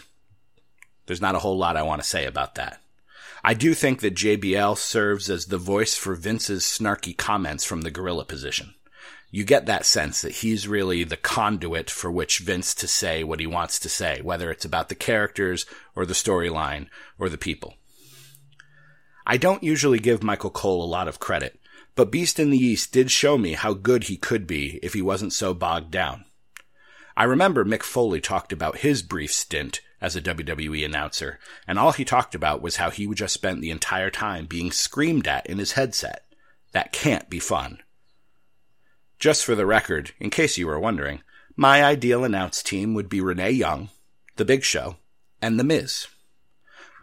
There's 1.07 1.21
not 1.21 1.35
a 1.35 1.41
whole 1.41 1.59
lot 1.59 1.77
I 1.77 1.83
want 1.83 2.03
to 2.03 2.09
say 2.09 2.27
about 2.27 2.55
that. 2.55 2.81
I 3.43 3.53
do 3.53 3.75
think 3.75 4.01
that 4.01 4.15
JBL 4.15 4.79
serves 4.79 5.29
as 5.29 5.47
the 5.47 5.59
voice 5.59 5.97
for 5.97 6.15
Vince's 6.15 6.65
snarky 6.65 7.17
comments 7.17 7.65
from 7.65 7.83
the 7.83 7.91
gorilla 7.91 8.25
position. 8.25 8.75
You 9.31 9.45
get 9.45 9.67
that 9.67 9.85
sense 9.85 10.23
that 10.23 10.37
he's 10.37 10.69
really 10.69 11.03
the 11.03 11.17
conduit 11.17 11.91
for 11.91 12.11
which 12.11 12.39
Vince 12.39 12.73
to 12.77 12.87
say 12.87 13.25
what 13.25 13.41
he 13.41 13.47
wants 13.47 13.81
to 13.81 13.89
say, 13.89 14.21
whether 14.23 14.51
it's 14.51 14.65
about 14.65 14.89
the 14.89 14.95
characters 14.95 15.67
or 15.97 16.07
the 16.07 16.15
storyline 16.15 16.87
or 17.19 17.29
the 17.29 17.37
people. 17.37 17.75
I 19.27 19.37
don't 19.37 19.63
usually 19.63 19.99
give 19.99 20.23
Michael 20.23 20.51
Cole 20.51 20.85
a 20.85 20.87
lot 20.87 21.09
of 21.09 21.19
credit, 21.19 21.59
but 21.95 22.11
Beast 22.11 22.41
in 22.41 22.51
the 22.51 22.59
East 22.59 22.93
did 22.93 23.11
show 23.11 23.39
me 23.39 23.53
how 23.53 23.73
good 23.73 24.05
he 24.05 24.17
could 24.17 24.47
be 24.47 24.79
if 24.83 24.95
he 24.95 25.03
wasn't 25.03 25.33
so 25.33 25.55
bogged 25.55 25.91
down. 25.91 26.25
I 27.17 27.25
remember 27.25 27.65
Mick 27.65 27.83
Foley 27.83 28.21
talked 28.21 28.53
about 28.53 28.79
his 28.79 29.03
brief 29.03 29.33
stint 29.33 29.81
as 30.01 30.17
a 30.17 30.21
WWE 30.21 30.85
announcer, 30.85 31.39
and 31.67 31.79
all 31.79 31.93
he 31.93 32.05
talked 32.05 32.35
about 32.35 32.61
was 32.61 32.77
how 32.77 32.91
he 32.91 33.07
just 33.15 33.35
spent 33.35 33.61
the 33.61 33.71
entire 33.71 34.11
time 34.11 34.47
being 34.47 34.73
screamed 34.73 35.29
at 35.29 35.47
in 35.47 35.59
his 35.59 35.73
headset. 35.73 36.25
That 36.73 36.93
can't 36.93 37.31
be 37.31 37.39
fun. 37.39 37.79
Just 39.21 39.45
for 39.45 39.55
the 39.55 39.65
record, 39.65 40.13
in 40.19 40.31
case 40.31 40.59
you 40.59 40.67
were 40.67 40.81
wondering, 40.81 41.23
my 41.57 41.85
ideal 41.85 42.25
announce 42.25 42.63
team 42.63 42.95
would 42.95 43.09
be 43.09 43.21
Renee 43.21 43.53
Young, 43.53 43.91
The 44.37 44.45
Big 44.45 44.65
Show, 44.65 44.97
and 45.41 45.59
The 45.59 45.65
Miz. 45.65 46.09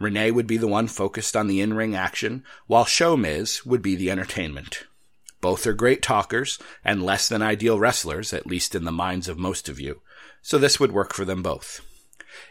Renee 0.02 0.30
would 0.30 0.46
be 0.46 0.56
the 0.56 0.68
one 0.68 0.88
focused 0.88 1.36
on 1.36 1.46
the 1.46 1.60
in-ring 1.60 1.94
action, 1.94 2.44
while 2.66 2.84
Show 2.84 3.16
Miz 3.16 3.64
would 3.64 3.82
be 3.82 3.96
the 3.96 4.10
entertainment. 4.10 4.84
Both 5.40 5.66
are 5.66 5.72
great 5.72 6.02
talkers 6.02 6.58
and 6.84 7.02
less 7.02 7.28
than 7.28 7.42
ideal 7.42 7.78
wrestlers, 7.78 8.32
at 8.32 8.46
least 8.46 8.74
in 8.74 8.84
the 8.84 8.92
minds 8.92 9.28
of 9.28 9.38
most 9.38 9.68
of 9.68 9.80
you, 9.80 10.00
so 10.40 10.58
this 10.58 10.78
would 10.78 10.92
work 10.92 11.14
for 11.14 11.24
them 11.24 11.42
both. 11.42 11.80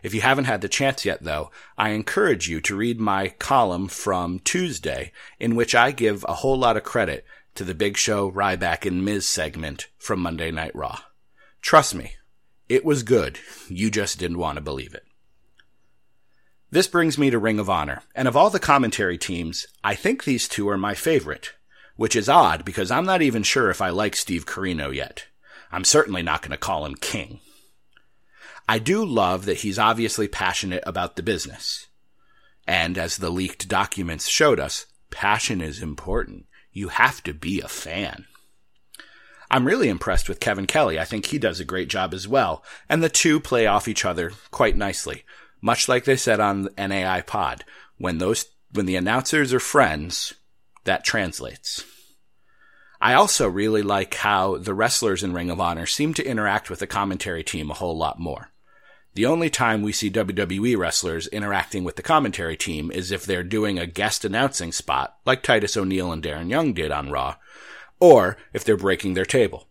If 0.04 0.14
you 0.14 0.22
haven't 0.22 0.46
had 0.46 0.62
the 0.62 0.70
chance 0.70 1.06
yet, 1.06 1.24
though, 1.24 1.52
I 1.78 1.90
encourage 1.90 2.48
you 2.50 2.62
to 2.62 2.76
read 2.76 3.00
my 3.00 3.30
column 3.30 3.88
from 3.88 4.40
Tuesday, 4.40 5.12
in 5.40 5.56
which 5.56 5.74
I 5.74 5.92
give 5.92 6.26
a 6.28 6.36
whole 6.36 6.58
lot 6.58 6.78
of 6.78 6.84
credit 6.84 7.26
to 7.56 7.64
the 7.64 7.76
Big 7.76 7.98
Show, 7.98 8.32
Ryback, 8.32 8.86
and 8.86 9.04
Miz 9.04 9.28
segment 9.28 9.88
from 9.98 10.20
Monday 10.20 10.52
Night 10.52 10.76
Raw. 10.76 11.00
Trust 11.62 11.96
me, 11.96 12.14
it 12.70 12.86
was 12.86 13.04
good. 13.04 13.40
You 13.68 13.90
just 13.90 14.20
didn't 14.20 14.38
want 14.38 14.58
to 14.58 14.62
believe 14.62 14.94
it. 14.94 15.06
This 16.74 16.88
brings 16.88 17.18
me 17.18 17.30
to 17.30 17.38
Ring 17.38 17.60
of 17.60 17.70
Honor, 17.70 18.02
and 18.16 18.30
of 18.30 18.38
all 18.38 18.50
the 18.50 18.58
commentary 18.58 19.18
teams, 19.18 19.68
I 19.84 19.94
think 19.94 20.24
these 20.24 20.48
two 20.48 20.70
are 20.70 20.78
my 20.78 20.94
favorite, 20.94 21.52
which 21.98 22.16
is 22.16 22.30
odd 22.30 22.64
because 22.64 22.90
I'm 22.90 23.06
not 23.06 23.22
even 23.22 23.44
sure 23.44 23.70
if 23.70 23.82
I 23.82 23.90
like 23.90 24.16
Steve 24.16 24.46
Corino 24.46 24.96
yet. 24.96 25.26
I'm 25.70 25.84
certainly 25.84 26.22
not 26.22 26.42
going 26.42 26.52
to 26.52 26.58
call 26.58 26.86
him 26.86 26.96
king. 26.96 27.42
I 28.70 28.80
do 28.80 29.04
love 29.04 29.44
that 29.46 29.60
he's 29.60 29.78
obviously 29.78 30.30
passionate 30.30 30.84
about 30.86 31.18
the 31.18 31.24
business. 31.24 31.88
And 32.66 32.98
as 32.98 33.18
the 33.18 33.30
leaked 33.30 33.68
documents 33.68 34.30
showed 34.30 34.60
us, 34.60 34.86
passion 35.10 35.60
is 35.60 35.82
important. 35.82 36.46
You 36.72 36.88
have 36.88 37.22
to 37.24 37.34
be 37.34 37.60
a 37.60 37.68
fan. 37.68 38.28
I'm 39.50 39.68
really 39.68 39.90
impressed 39.90 40.30
with 40.30 40.40
Kevin 40.40 40.68
Kelly. 40.68 40.98
I 40.98 41.04
think 41.04 41.26
he 41.26 41.38
does 41.38 41.60
a 41.60 41.66
great 41.66 41.90
job 41.90 42.14
as 42.14 42.30
well. 42.30 42.64
And 42.88 43.04
the 43.04 43.10
two 43.10 43.42
play 43.42 43.68
off 43.68 43.90
each 43.90 44.06
other 44.06 44.32
quite 44.52 44.78
nicely 44.78 45.26
much 45.62 45.88
like 45.88 46.06
they 46.06 46.16
said 46.16 46.40
on 46.40 46.70
NAI 46.78 47.22
Pod, 47.22 47.64
when 47.98 48.18
those 48.18 48.46
when 48.74 48.86
the 48.86 48.96
announcers 48.96 49.54
are 49.54 49.60
friends, 49.60 50.34
that 50.86 51.04
translates. 51.04 51.84
I 53.02 53.14
also 53.16 53.48
really 53.48 53.82
like 53.82 54.14
how 54.14 54.58
the 54.58 54.74
wrestlers 54.74 55.24
in 55.24 55.34
Ring 55.34 55.50
of 55.50 55.60
Honor 55.60 55.86
seem 55.86 56.14
to 56.14 56.26
interact 56.26 56.70
with 56.70 56.80
the 56.80 56.88
commentary 56.88 57.44
team 57.44 57.70
a 57.70 57.76
whole 57.76 57.98
lot 57.98 58.20
more. 58.20 58.52
The 59.14 59.26
only 59.26 59.50
time 59.50 59.82
we 59.82 59.92
see 59.92 60.10
WWE 60.10 60.78
wrestlers 60.78 61.28
interacting 61.28 61.84
with 61.84 61.98
the 61.98 62.04
commentary 62.04 62.56
team 62.56 62.92
is 62.92 63.12
if 63.12 63.26
they're 63.26 63.44
doing 63.44 63.78
a 63.78 63.88
guest 63.88 64.24
announcing 64.24 64.72
spot, 64.72 65.18
like 65.26 65.44
Titus 65.44 65.76
O'Neil 65.76 66.14
and 66.14 66.24
Darren 66.24 66.50
Young 66.50 66.74
did 66.74 66.92
on 66.92 67.10
Raw, 67.10 67.36
or 68.00 68.38
if 68.54 68.64
they're 68.64 68.78
breaking 68.78 69.16
their 69.16 69.26
table. 69.26 69.68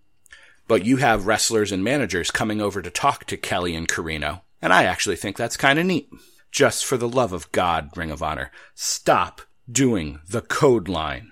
But 0.69 0.85
you 0.85 0.99
have 0.99 1.27
wrestlers 1.27 1.73
and 1.73 1.83
managers 1.83 2.31
coming 2.31 2.61
over 2.61 2.83
to 2.83 2.91
talk 2.91 3.25
to 3.27 3.37
Kelly 3.39 3.75
and 3.75 3.89
Corino, 3.89 4.43
and 4.63 4.73
I 4.73 4.85
actually 4.85 5.17
think 5.17 5.37
that's 5.37 5.57
kind 5.57 5.79
of 5.79 5.87
neat. 5.87 6.09
Just 6.51 6.85
for 6.85 6.97
the 6.97 7.09
love 7.09 7.33
of 7.33 7.53
God, 7.53 7.97
Ring 7.97 8.11
of 8.11 8.23
Honor, 8.23 8.51
stop 8.75 9.43
doing 9.71 10.19
the 10.29 10.41
code 10.41 10.89
line. 10.89 11.31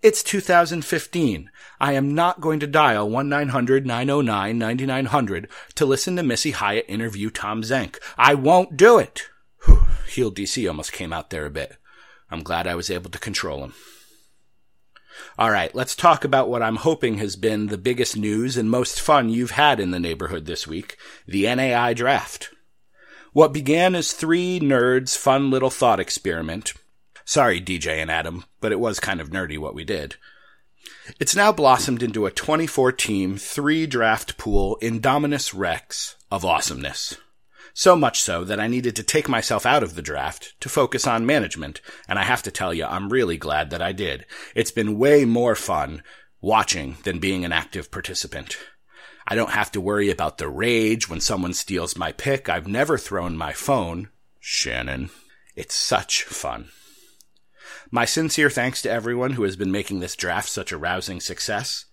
It's 0.00 0.22
2015. 0.22 1.50
I 1.80 1.92
am 1.94 2.14
not 2.14 2.40
going 2.40 2.60
to 2.60 2.68
dial 2.68 3.10
1-900-909-9900 3.10 5.46
to 5.74 5.86
listen 5.86 6.14
to 6.16 6.22
Missy 6.22 6.52
Hyatt 6.52 6.84
interview 6.86 7.30
Tom 7.30 7.62
Zenk. 7.62 7.96
I 8.16 8.34
won't 8.34 8.76
do 8.76 8.98
it. 8.98 9.24
Whew, 9.64 9.82
heel 10.08 10.30
DC 10.30 10.68
almost 10.68 10.92
came 10.92 11.12
out 11.12 11.30
there 11.30 11.46
a 11.46 11.50
bit. 11.50 11.78
I'm 12.30 12.44
glad 12.44 12.66
I 12.66 12.74
was 12.74 12.90
able 12.90 13.10
to 13.10 13.18
control 13.18 13.64
him. 13.64 13.72
All 15.36 15.50
right, 15.50 15.74
let's 15.74 15.96
talk 15.96 16.24
about 16.24 16.48
what 16.48 16.62
I'm 16.62 16.76
hoping 16.76 17.18
has 17.18 17.34
been 17.34 17.66
the 17.66 17.78
biggest 17.78 18.16
news 18.16 18.56
and 18.56 18.70
most 18.70 19.00
fun 19.00 19.30
you've 19.30 19.50
had 19.52 19.80
in 19.80 19.90
the 19.90 19.98
neighborhood 19.98 20.46
this 20.46 20.64
week, 20.66 20.96
the 21.26 21.52
NAI 21.52 21.94
draft. 21.94 22.50
What 23.32 23.52
began 23.52 23.94
as 23.94 24.12
three 24.12 24.58
nerds' 24.60 25.16
fun 25.16 25.50
little 25.50 25.70
thought 25.70 26.00
experiment. 26.00 26.72
Sorry, 27.24 27.60
DJ 27.60 27.98
and 27.98 28.10
Adam, 28.10 28.44
but 28.60 28.72
it 28.72 28.80
was 28.80 29.00
kind 29.00 29.20
of 29.20 29.30
nerdy 29.30 29.58
what 29.58 29.74
we 29.74 29.84
did. 29.84 30.16
It's 31.20 31.36
now 31.36 31.52
blossomed 31.52 32.02
into 32.02 32.26
a 32.26 32.30
24 32.30 32.92
team, 32.92 33.36
three 33.36 33.86
draft 33.86 34.38
pool 34.38 34.78
Indominus 34.80 35.52
Rex 35.56 36.16
of 36.30 36.44
awesomeness. 36.44 37.16
So 37.74 37.94
much 37.94 38.20
so 38.20 38.44
that 38.44 38.58
I 38.58 38.66
needed 38.66 38.96
to 38.96 39.02
take 39.02 39.28
myself 39.28 39.64
out 39.64 39.82
of 39.82 39.94
the 39.94 40.02
draft 40.02 40.54
to 40.60 40.68
focus 40.68 41.06
on 41.06 41.26
management, 41.26 41.80
and 42.08 42.18
I 42.18 42.24
have 42.24 42.42
to 42.44 42.50
tell 42.50 42.74
you, 42.74 42.84
I'm 42.84 43.10
really 43.10 43.36
glad 43.36 43.70
that 43.70 43.82
I 43.82 43.92
did. 43.92 44.26
It's 44.54 44.72
been 44.72 44.98
way 44.98 45.24
more 45.24 45.54
fun 45.54 46.02
watching 46.40 46.96
than 47.04 47.18
being 47.18 47.44
an 47.44 47.52
active 47.52 47.90
participant. 47.90 48.56
I 49.30 49.34
don't 49.34 49.50
have 49.50 49.70
to 49.72 49.80
worry 49.80 50.10
about 50.10 50.38
the 50.38 50.48
rage 50.48 51.10
when 51.10 51.20
someone 51.20 51.52
steals 51.52 51.98
my 51.98 52.12
pick. 52.12 52.48
I've 52.48 52.66
never 52.66 52.96
thrown 52.96 53.36
my 53.36 53.52
phone. 53.52 54.08
Shannon. 54.40 55.10
It's 55.54 55.74
such 55.74 56.22
fun. 56.22 56.70
My 57.90 58.06
sincere 58.06 58.48
thanks 58.48 58.80
to 58.82 58.90
everyone 58.90 59.32
who 59.32 59.42
has 59.42 59.54
been 59.54 59.70
making 59.70 60.00
this 60.00 60.16
draft 60.16 60.48
such 60.48 60.72
a 60.72 60.78
rousing 60.78 61.20
success. 61.20 61.84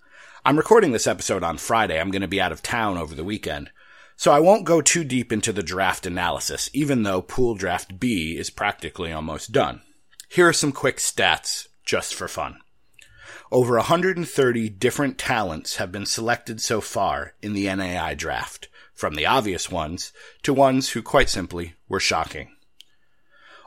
I'm 0.46 0.56
recording 0.56 0.94
this 0.94 1.08
episode 1.08 1.44
on 1.44 1.58
Friday. 1.58 2.00
I'm 2.00 2.10
going 2.10 2.22
to 2.22 2.28
be 2.28 2.40
out 2.40 2.54
of 2.54 2.64
town 2.64 2.98
over 2.98 3.14
the 3.14 3.24
weekend. 3.26 3.70
So 4.16 4.32
I 4.32 4.40
won't 4.40 4.64
go 4.64 4.80
too 4.80 5.04
deep 5.04 5.34
into 5.34 5.52
the 5.52 5.62
draft 5.62 6.06
analysis, 6.06 6.70
even 6.72 7.04
though 7.04 7.22
Pool 7.22 7.56
Draft 7.56 8.00
B 8.00 8.38
is 8.38 8.50
practically 8.50 9.12
almost 9.12 9.52
done. 9.52 9.82
Here 10.30 10.48
are 10.48 10.54
some 10.54 10.72
quick 10.72 10.98
stats, 10.98 11.68
just 11.84 12.16
for 12.16 12.30
fun. 12.30 12.60
Over 13.52 13.76
130 13.76 14.70
different 14.70 15.18
talents 15.18 15.76
have 15.76 15.92
been 15.92 16.06
selected 16.06 16.60
so 16.60 16.82
far 16.82 17.34
in 17.42 17.54
the 17.54 17.74
NAI 17.74 18.16
draft, 18.16 18.70
from 18.94 19.16
the 19.16 19.26
obvious 19.28 19.70
ones 19.70 20.12
to 20.44 20.54
ones 20.54 20.90
who 20.90 21.04
quite 21.04 21.30
simply 21.30 21.76
were 21.88 22.00
shocking. 22.00 22.56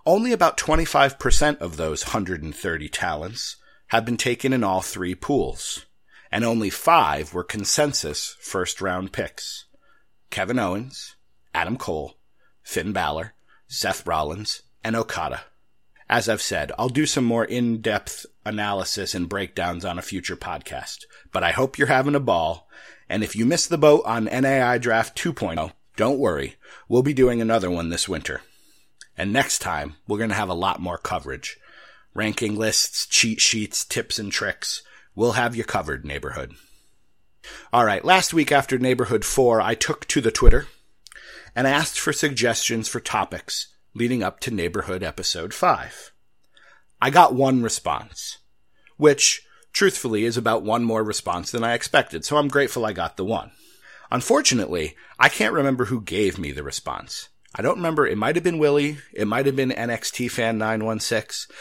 Only 0.05 0.33
about 0.33 0.57
25% 0.57 1.59
of 1.59 1.77
those 1.77 2.07
130 2.07 2.89
talents 2.89 3.57
have 3.89 4.05
been 4.05 4.17
taken 4.17 4.53
in 4.53 4.65
all 4.65 4.81
three 4.81 5.15
pools, 5.15 5.87
and 6.33 6.45
only 6.45 6.71
five 6.71 7.33
were 7.33 7.45
consensus 7.45 8.37
first 8.41 8.81
round 8.81 9.13
picks. 9.13 9.67
Kevin 10.31 10.59
Owens, 10.59 11.15
Adam 11.55 11.77
Cole, 11.77 12.19
Finn 12.63 12.93
Balor, 12.93 13.35
Seth 13.67 14.07
Rollins, 14.07 14.63
and 14.83 14.97
Okada. 14.97 15.43
As 16.11 16.29
I've 16.29 16.41
said, 16.41 16.73
I'll 16.79 16.89
do 16.89 17.05
some 17.05 17.25
more 17.25 17.45
in-depth 17.45 18.25
analysis 18.47 19.15
and 19.15 19.29
breakdowns 19.29 19.85
on 19.85 19.99
a 19.99 20.03
future 20.03 20.37
podcast. 20.37 21.05
But 21.33 21.45
I 21.45 21.51
hope 21.51 21.77
you're 21.77 21.89
having 21.89 22.15
a 22.15 22.21
ball. 22.21 22.67
And 23.11 23.23
if 23.23 23.37
you 23.37 23.45
missed 23.45 23.69
the 23.69 23.77
boat 23.77 24.03
on 24.07 24.25
NAI 24.25 24.79
Draft 24.79 25.19
2.0, 25.19 25.73
don't 25.97 26.19
worry. 26.19 26.57
We'll 26.89 27.03
be 27.03 27.13
doing 27.13 27.43
another 27.43 27.71
one 27.71 27.91
this 27.91 28.09
winter. 28.09 28.41
And 29.19 29.33
next 29.33 29.59
time, 29.59 29.97
we're 30.07 30.19
going 30.19 30.31
to 30.31 30.37
have 30.37 30.49
a 30.49 30.55
lot 30.55 30.81
more 30.81 30.97
coverage. 30.97 31.59
Ranking 32.15 32.57
lists, 32.57 33.05
cheat 33.05 33.41
sheets, 33.41 33.85
tips 33.85 34.19
and 34.19 34.33
tricks. 34.33 34.83
We'll 35.15 35.33
have 35.33 35.57
you 35.57 35.65
covered, 35.65 36.07
neighborhood. 36.07 36.55
All 37.71 37.85
right. 37.85 38.05
Last 38.05 38.33
week 38.33 38.51
after 38.51 38.79
neighborhood 38.79 39.25
four, 39.25 39.61
I 39.61 39.75
took 39.75 40.07
to 40.09 40.23
the 40.23 40.31
Twitter 40.31 40.69
and 41.55 41.67
asked 41.67 42.01
for 42.01 42.13
suggestions 42.13 42.89
for 42.89 43.01
topics 43.01 43.67
leading 43.95 44.23
up 44.23 44.41
to 44.41 44.51
neighborhood 44.51 45.03
episode 45.03 45.53
five. 45.55 46.13
I 47.01 47.11
got 47.11 47.35
one 47.35 47.63
response, 47.63 48.39
which 48.97 49.43
truthfully 49.73 50.25
is 50.25 50.37
about 50.37 50.63
one 50.63 50.85
more 50.85 51.05
response 51.05 51.51
than 51.51 51.65
I 51.65 51.75
expected. 51.75 52.25
So 52.25 52.37
I'm 52.37 52.49
grateful 52.49 52.85
I 52.85 52.93
got 52.93 53.17
the 53.17 53.25
one. 53.25 53.53
Unfortunately, 54.11 54.97
I 55.19 55.29
can't 55.29 55.55
remember 55.55 55.87
who 55.87 56.01
gave 56.01 56.39
me 56.39 56.53
the 56.53 56.63
response. 56.63 57.29
I 57.55 57.63
don't 57.63 57.77
remember. 57.77 58.07
It 58.07 58.19
might 58.19 58.37
have 58.37 58.45
been 58.45 58.59
Willie. 58.59 58.99
It 59.13 59.29
might 59.29 59.47
have 59.47 59.57
been 59.57 59.71
NXT 59.71 60.31
fan 60.31 60.59
916 60.59 61.55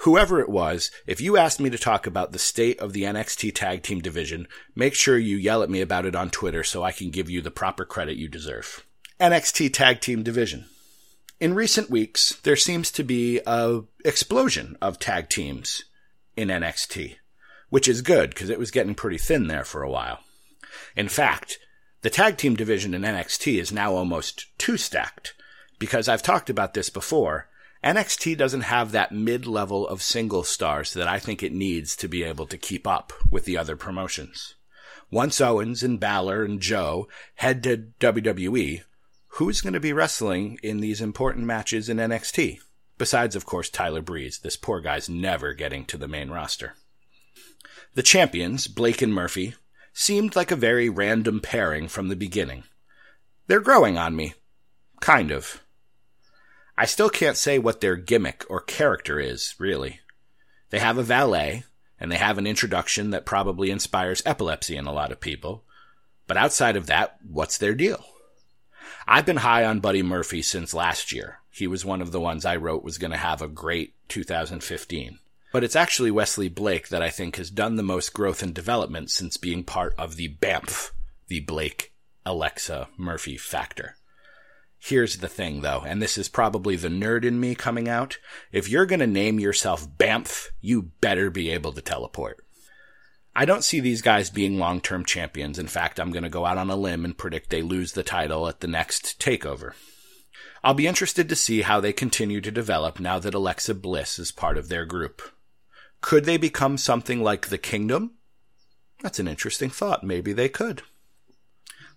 whoever 0.00 0.40
it 0.40 0.48
was, 0.48 0.90
if 1.06 1.20
you 1.20 1.36
asked 1.36 1.60
me 1.60 1.70
to 1.70 1.78
talk 1.78 2.06
about 2.06 2.32
the 2.32 2.38
state 2.38 2.78
of 2.80 2.92
the 2.92 3.02
NXT 3.02 3.54
tag 3.54 3.82
team 3.82 4.00
division, 4.00 4.46
make 4.74 4.94
sure 4.94 5.18
you 5.18 5.36
yell 5.36 5.62
at 5.62 5.70
me 5.70 5.80
about 5.80 6.06
it 6.06 6.14
on 6.14 6.30
Twitter 6.30 6.62
so 6.62 6.82
I 6.82 6.92
can 6.92 7.10
give 7.10 7.30
you 7.30 7.40
the 7.40 7.50
proper 7.50 7.84
credit 7.84 8.16
you 8.16 8.28
deserve. 8.28 8.84
NXT 9.20 9.72
tag 9.72 10.00
team 10.00 10.22
division. 10.22 10.66
In 11.38 11.54
recent 11.54 11.90
weeks, 11.90 12.36
there 12.44 12.56
seems 12.56 12.90
to 12.92 13.04
be 13.04 13.40
a 13.46 13.82
explosion 14.06 14.78
of 14.80 14.98
tag 14.98 15.28
teams 15.28 15.84
in 16.34 16.48
NXT, 16.48 17.16
which 17.68 17.86
is 17.86 18.00
good 18.00 18.30
because 18.30 18.48
it 18.48 18.58
was 18.58 18.70
getting 18.70 18.94
pretty 18.94 19.18
thin 19.18 19.46
there 19.46 19.64
for 19.64 19.82
a 19.82 19.90
while. 19.90 20.20
In 20.96 21.08
fact, 21.08 21.58
the 22.00 22.08
tag 22.08 22.38
team 22.38 22.56
division 22.56 22.94
in 22.94 23.02
NXT 23.02 23.60
is 23.60 23.70
now 23.70 23.92
almost 23.92 24.46
two 24.56 24.78
stacked 24.78 25.34
because 25.78 26.08
I've 26.08 26.22
talked 26.22 26.48
about 26.48 26.72
this 26.72 26.88
before 26.88 27.48
NXT 27.84 28.38
doesn't 28.38 28.62
have 28.62 28.92
that 28.92 29.12
mid 29.12 29.46
level 29.46 29.86
of 29.86 30.02
single 30.02 30.42
stars 30.42 30.94
that 30.94 31.06
I 31.06 31.18
think 31.18 31.42
it 31.42 31.52
needs 31.52 31.94
to 31.96 32.08
be 32.08 32.24
able 32.24 32.46
to 32.46 32.56
keep 32.56 32.86
up 32.86 33.12
with 33.30 33.44
the 33.44 33.58
other 33.58 33.76
promotions. 33.76 34.54
Once 35.10 35.40
Owens 35.40 35.82
and 35.82 36.00
Balor 36.00 36.44
and 36.44 36.60
Joe 36.60 37.08
head 37.34 37.62
to 37.64 37.88
WWE, 38.00 38.82
who's 39.36 39.60
going 39.60 39.74
to 39.74 39.80
be 39.80 39.92
wrestling 39.92 40.58
in 40.62 40.80
these 40.80 41.02
important 41.02 41.44
matches 41.44 41.90
in 41.90 41.98
NXT? 41.98 42.58
Besides, 42.96 43.36
of 43.36 43.44
course, 43.44 43.68
Tyler 43.68 44.00
Breeze. 44.00 44.38
This 44.38 44.56
poor 44.56 44.80
guy's 44.80 45.10
never 45.10 45.52
getting 45.52 45.84
to 45.86 45.98
the 45.98 46.08
main 46.08 46.30
roster. 46.30 46.74
The 47.94 48.02
champions, 48.02 48.66
Blake 48.66 49.02
and 49.02 49.12
Murphy, 49.12 49.54
seemed 49.92 50.36
like 50.36 50.50
a 50.50 50.56
very 50.56 50.88
random 50.88 51.40
pairing 51.40 51.86
from 51.88 52.08
the 52.08 52.16
beginning. 52.16 52.64
They're 53.46 53.60
growing 53.60 53.98
on 53.98 54.16
me. 54.16 54.32
Kind 55.00 55.30
of. 55.30 55.62
I 56.78 56.86
still 56.86 57.10
can't 57.10 57.36
say 57.36 57.58
what 57.58 57.82
their 57.82 57.96
gimmick 57.96 58.44
or 58.48 58.62
character 58.62 59.20
is, 59.20 59.54
really. 59.58 60.00
They 60.70 60.78
have 60.78 60.96
a 60.96 61.02
valet, 61.02 61.64
and 62.00 62.10
they 62.10 62.16
have 62.16 62.38
an 62.38 62.46
introduction 62.46 63.10
that 63.10 63.26
probably 63.26 63.70
inspires 63.70 64.22
epilepsy 64.24 64.76
in 64.76 64.86
a 64.86 64.92
lot 64.94 65.12
of 65.12 65.20
people. 65.20 65.64
But 66.26 66.38
outside 66.38 66.76
of 66.76 66.86
that, 66.86 67.18
what's 67.22 67.58
their 67.58 67.74
deal? 67.74 68.02
I've 69.08 69.26
been 69.26 69.36
high 69.36 69.64
on 69.64 69.78
Buddy 69.78 70.02
Murphy 70.02 70.42
since 70.42 70.74
last 70.74 71.12
year. 71.12 71.38
He 71.50 71.68
was 71.68 71.84
one 71.84 72.02
of 72.02 72.10
the 72.10 72.20
ones 72.20 72.44
I 72.44 72.56
wrote 72.56 72.82
was 72.82 72.98
going 72.98 73.12
to 73.12 73.16
have 73.16 73.40
a 73.40 73.48
great 73.48 73.94
2015. 74.08 75.18
But 75.52 75.62
it's 75.62 75.76
actually 75.76 76.10
Wesley 76.10 76.48
Blake 76.48 76.88
that 76.88 77.02
I 77.02 77.10
think 77.10 77.36
has 77.36 77.48
done 77.48 77.76
the 77.76 77.84
most 77.84 78.12
growth 78.12 78.42
and 78.42 78.52
development 78.52 79.10
since 79.10 79.36
being 79.36 79.62
part 79.62 79.94
of 79.96 80.16
the 80.16 80.28
BAMF, 80.28 80.90
the 81.28 81.40
Blake 81.40 81.92
Alexa 82.26 82.88
Murphy 82.96 83.36
factor. 83.36 83.96
Here's 84.78 85.18
the 85.18 85.28
thing 85.28 85.62
though, 85.62 85.82
and 85.86 86.02
this 86.02 86.18
is 86.18 86.28
probably 86.28 86.76
the 86.76 86.88
nerd 86.88 87.24
in 87.24 87.40
me 87.40 87.54
coming 87.54 87.88
out. 87.88 88.18
If 88.52 88.68
you're 88.68 88.86
gonna 88.86 89.06
name 89.06 89.40
yourself 89.40 89.88
Bamf, 89.88 90.48
you 90.60 90.90
better 91.00 91.30
be 91.30 91.50
able 91.50 91.72
to 91.72 91.80
teleport. 91.80 92.45
I 93.38 93.44
don't 93.44 93.62
see 93.62 93.80
these 93.80 94.00
guys 94.00 94.30
being 94.30 94.58
long 94.58 94.80
term 94.80 95.04
champions. 95.04 95.58
In 95.58 95.66
fact, 95.66 96.00
I'm 96.00 96.10
gonna 96.10 96.30
go 96.30 96.46
out 96.46 96.56
on 96.56 96.70
a 96.70 96.74
limb 96.74 97.04
and 97.04 97.18
predict 97.18 97.50
they 97.50 97.60
lose 97.60 97.92
the 97.92 98.02
title 98.02 98.48
at 98.48 98.60
the 98.60 98.66
next 98.66 99.20
takeover. 99.20 99.74
I'll 100.64 100.72
be 100.72 100.86
interested 100.86 101.28
to 101.28 101.36
see 101.36 101.60
how 101.60 101.78
they 101.78 101.92
continue 101.92 102.40
to 102.40 102.50
develop 102.50 102.98
now 102.98 103.18
that 103.18 103.34
Alexa 103.34 103.74
Bliss 103.74 104.18
is 104.18 104.32
part 104.32 104.56
of 104.56 104.70
their 104.70 104.86
group. 104.86 105.20
Could 106.00 106.24
they 106.24 106.38
become 106.38 106.78
something 106.78 107.22
like 107.22 107.48
the 107.48 107.58
Kingdom? 107.58 108.12
That's 109.02 109.18
an 109.18 109.28
interesting 109.28 109.68
thought. 109.68 110.02
Maybe 110.02 110.32
they 110.32 110.48
could. 110.48 110.80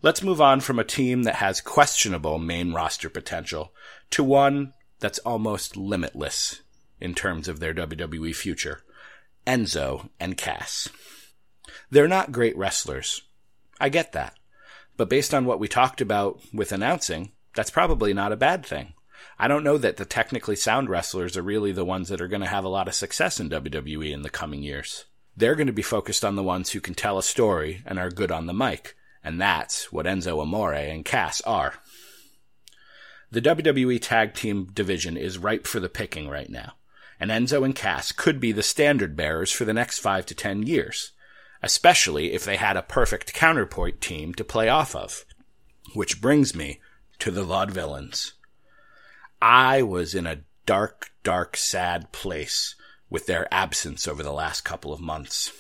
Let's 0.01 0.21
move 0.21 0.41
on 0.41 0.59
from 0.59 0.77
a 0.77 0.83
team 0.83 1.23
that 1.23 1.35
has 1.35 1.61
questionable 1.61 2.37
main 2.37 2.73
roster 2.73 3.09
potential 3.09 3.71
to 4.11 4.25
one 4.25 4.73
that's 4.99 5.19
almost 5.19 5.77
limitless 5.77 6.61
in 6.99 7.15
terms 7.15 7.47
of 7.47 7.61
their 7.61 7.73
WWE 7.73 8.35
future. 8.35 8.83
Enzo 9.47 10.09
and 10.19 10.35
Cass. 10.35 10.89
They're 11.89 12.07
not 12.07 12.31
great 12.31 12.57
wrestlers. 12.57 13.21
I 13.79 13.89
get 13.89 14.11
that. 14.13 14.35
But 14.97 15.09
based 15.09 15.33
on 15.33 15.45
what 15.45 15.59
we 15.59 15.67
talked 15.67 16.01
about 16.01 16.41
with 16.53 16.71
announcing, 16.71 17.31
that's 17.55 17.71
probably 17.71 18.13
not 18.13 18.31
a 18.31 18.37
bad 18.37 18.65
thing. 18.65 18.93
I 19.37 19.47
don't 19.47 19.63
know 19.63 19.77
that 19.77 19.97
the 19.97 20.05
technically 20.05 20.55
sound 20.55 20.89
wrestlers 20.89 21.37
are 21.37 21.41
really 21.41 21.71
the 21.71 21.85
ones 21.85 22.09
that 22.09 22.21
are 22.21 22.27
going 22.27 22.41
to 22.41 22.47
have 22.47 22.65
a 22.65 22.69
lot 22.69 22.87
of 22.87 22.93
success 22.93 23.39
in 23.39 23.49
WWE 23.49 24.11
in 24.11 24.21
the 24.21 24.29
coming 24.29 24.63
years. 24.63 25.05
They're 25.35 25.55
going 25.55 25.67
to 25.67 25.73
be 25.73 25.81
focused 25.81 26.25
on 26.25 26.35
the 26.35 26.43
ones 26.43 26.71
who 26.71 26.81
can 26.81 26.93
tell 26.93 27.17
a 27.17 27.23
story 27.23 27.81
and 27.85 27.97
are 27.97 28.09
good 28.09 28.31
on 28.31 28.45
the 28.45 28.53
mic, 28.53 28.95
and 29.23 29.39
that's 29.39 29.91
what 29.91 30.05
Enzo 30.05 30.41
Amore 30.41 30.73
and 30.73 31.05
Cass 31.05 31.39
are. 31.41 31.75
The 33.31 33.41
WWE 33.41 34.01
Tag 34.01 34.33
Team 34.33 34.65
division 34.73 35.15
is 35.15 35.37
ripe 35.37 35.67
for 35.67 35.79
the 35.79 35.87
picking 35.87 36.27
right 36.27 36.49
now, 36.49 36.73
and 37.19 37.31
Enzo 37.31 37.63
and 37.63 37.75
Cass 37.75 38.11
could 38.11 38.39
be 38.39 38.51
the 38.51 38.63
standard 38.63 39.15
bearers 39.15 39.51
for 39.51 39.65
the 39.65 39.73
next 39.73 39.99
five 39.99 40.25
to 40.25 40.35
ten 40.35 40.63
years, 40.63 41.13
especially 41.61 42.33
if 42.33 42.45
they 42.45 42.57
had 42.57 42.77
a 42.77 42.81
perfect 42.81 43.33
counterpoint 43.33 44.01
team 44.01 44.33
to 44.35 44.43
play 44.43 44.69
off 44.69 44.95
of. 44.95 45.25
Which 45.93 46.21
brings 46.21 46.55
me 46.55 46.79
to 47.19 47.31
the 47.31 47.43
Vaudevillains. 47.43 48.33
I 49.41 49.81
was 49.81 50.13
in 50.13 50.27
a 50.27 50.41
dark, 50.65 51.11
dark, 51.23 51.57
sad 51.57 52.11
place 52.11 52.75
with 53.09 53.25
their 53.25 53.51
absence 53.53 54.07
over 54.07 54.23
the 54.23 54.33
last 54.33 54.61
couple 54.61 54.93
of 54.93 54.99
months 54.99 55.51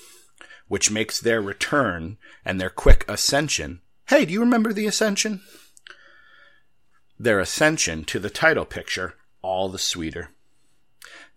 which 0.69 0.91
makes 0.91 1.19
their 1.19 1.41
return 1.41 2.17
and 2.45 2.61
their 2.61 2.69
quick 2.69 3.03
ascension. 3.09 3.81
Hey, 4.07 4.23
do 4.23 4.31
you 4.31 4.39
remember 4.39 4.71
the 4.71 4.85
ascension? 4.85 5.41
Their 7.19 7.39
ascension 7.39 8.05
to 8.05 8.19
the 8.19 8.29
title 8.29 8.65
picture 8.65 9.15
all 9.41 9.67
the 9.67 9.79
sweeter. 9.79 10.29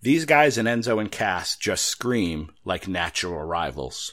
These 0.01 0.27
guys 0.27 0.59
in 0.59 0.66
Enzo 0.66 1.01
and 1.01 1.11
Cass 1.11 1.57
just 1.57 1.87
scream 1.87 2.53
like 2.64 2.87
natural 2.87 3.42
rivals. 3.42 4.12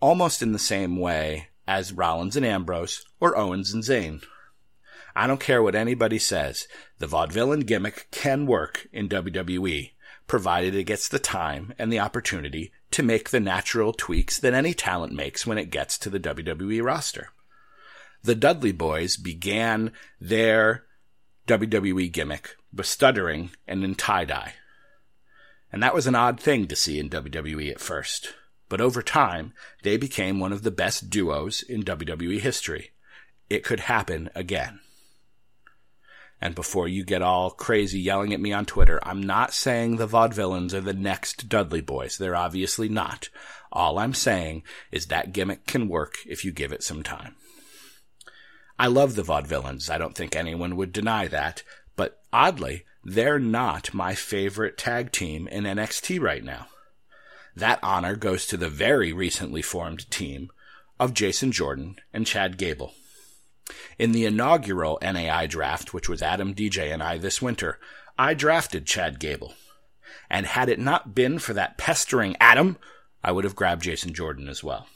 Almost 0.00 0.42
in 0.42 0.52
the 0.52 0.58
same 0.58 0.96
way 0.98 1.48
as 1.66 1.92
Rollins 1.92 2.36
and 2.36 2.46
Ambrose 2.46 3.04
or 3.20 3.36
Owens 3.36 3.72
and 3.72 3.82
Zayn. 3.82 4.22
I 5.14 5.26
don't 5.26 5.40
care 5.40 5.62
what 5.62 5.74
anybody 5.74 6.18
says, 6.18 6.68
the 6.98 7.06
vaudevillain 7.06 7.64
gimmick 7.64 8.08
can 8.10 8.46
work 8.46 8.86
in 8.92 9.08
WWE, 9.08 9.92
provided 10.26 10.74
it 10.74 10.84
gets 10.84 11.08
the 11.08 11.18
time 11.18 11.72
and 11.78 11.90
the 11.90 12.00
opportunity 12.00 12.70
to 12.90 13.02
make 13.02 13.30
the 13.30 13.40
natural 13.40 13.94
tweaks 13.94 14.38
that 14.38 14.52
any 14.52 14.74
talent 14.74 15.14
makes 15.14 15.46
when 15.46 15.56
it 15.56 15.70
gets 15.70 15.96
to 15.98 16.10
the 16.10 16.20
WWE 16.20 16.84
roster. 16.84 17.30
The 18.22 18.34
Dudley 18.34 18.72
Boys 18.72 19.16
began 19.16 19.92
their 20.20 20.84
WWE 21.46 22.12
gimmick 22.12 22.56
with 22.74 22.86
stuttering 22.86 23.50
and 23.66 23.84
in 23.84 23.94
tie 23.94 24.24
dye. 24.24 24.54
And 25.72 25.82
that 25.82 25.94
was 25.94 26.06
an 26.06 26.14
odd 26.14 26.40
thing 26.40 26.66
to 26.66 26.76
see 26.76 26.98
in 26.98 27.08
WWE 27.08 27.70
at 27.70 27.80
first. 27.80 28.34
But 28.68 28.80
over 28.80 29.02
time, 29.02 29.52
they 29.82 29.96
became 29.96 30.40
one 30.40 30.52
of 30.52 30.62
the 30.62 30.70
best 30.70 31.10
duos 31.10 31.62
in 31.62 31.84
WWE 31.84 32.40
history. 32.40 32.90
It 33.48 33.62
could 33.62 33.80
happen 33.80 34.30
again. 34.34 34.80
And 36.40 36.54
before 36.54 36.86
you 36.86 37.04
get 37.04 37.22
all 37.22 37.50
crazy 37.50 37.98
yelling 37.98 38.34
at 38.34 38.40
me 38.40 38.52
on 38.52 38.66
Twitter, 38.66 39.00
I'm 39.02 39.22
not 39.22 39.54
saying 39.54 39.96
the 39.96 40.08
vaudevillains 40.08 40.74
are 40.74 40.80
the 40.80 40.92
next 40.92 41.48
Dudley 41.48 41.80
Boys. 41.80 42.18
They're 42.18 42.36
obviously 42.36 42.88
not. 42.88 43.30
All 43.72 43.98
I'm 43.98 44.14
saying 44.14 44.62
is 44.90 45.06
that 45.06 45.32
gimmick 45.32 45.66
can 45.66 45.88
work 45.88 46.16
if 46.26 46.44
you 46.44 46.52
give 46.52 46.72
it 46.72 46.82
some 46.82 47.02
time. 47.02 47.36
I 48.78 48.88
love 48.88 49.14
the 49.14 49.22
vaudevillains. 49.22 49.88
I 49.88 49.96
don't 49.96 50.14
think 50.14 50.36
anyone 50.36 50.76
would 50.76 50.92
deny 50.92 51.26
that. 51.28 51.62
But 51.96 52.20
oddly, 52.32 52.84
they're 53.02 53.38
not 53.38 53.94
my 53.94 54.14
favorite 54.14 54.76
tag 54.76 55.12
team 55.12 55.48
in 55.48 55.64
NXT 55.64 56.20
right 56.20 56.44
now. 56.44 56.66
That 57.56 57.78
honor 57.82 58.16
goes 58.16 58.46
to 58.46 58.58
the 58.58 58.68
very 58.68 59.14
recently 59.14 59.62
formed 59.62 60.10
team 60.10 60.50
of 61.00 61.14
Jason 61.14 61.52
Jordan 61.52 61.96
and 62.12 62.26
Chad 62.26 62.58
Gable. 62.58 62.92
In 63.98 64.12
the 64.12 64.26
inaugural 64.26 64.98
NAI 65.00 65.46
draft, 65.46 65.94
which 65.94 66.08
was 66.08 66.22
Adam 66.22 66.54
DJ 66.54 66.92
and 66.92 67.02
I 67.02 67.16
this 67.16 67.40
winter, 67.40 67.78
I 68.18 68.34
drafted 68.34 68.86
Chad 68.86 69.18
Gable. 69.18 69.54
And 70.28 70.44
had 70.44 70.68
it 70.68 70.78
not 70.78 71.14
been 71.14 71.38
for 71.38 71.54
that 71.54 71.78
pestering 71.78 72.36
Adam, 72.40 72.76
I 73.24 73.32
would 73.32 73.44
have 73.44 73.56
grabbed 73.56 73.84
Jason 73.84 74.12
Jordan 74.12 74.48
as 74.48 74.62
well. 74.62 74.86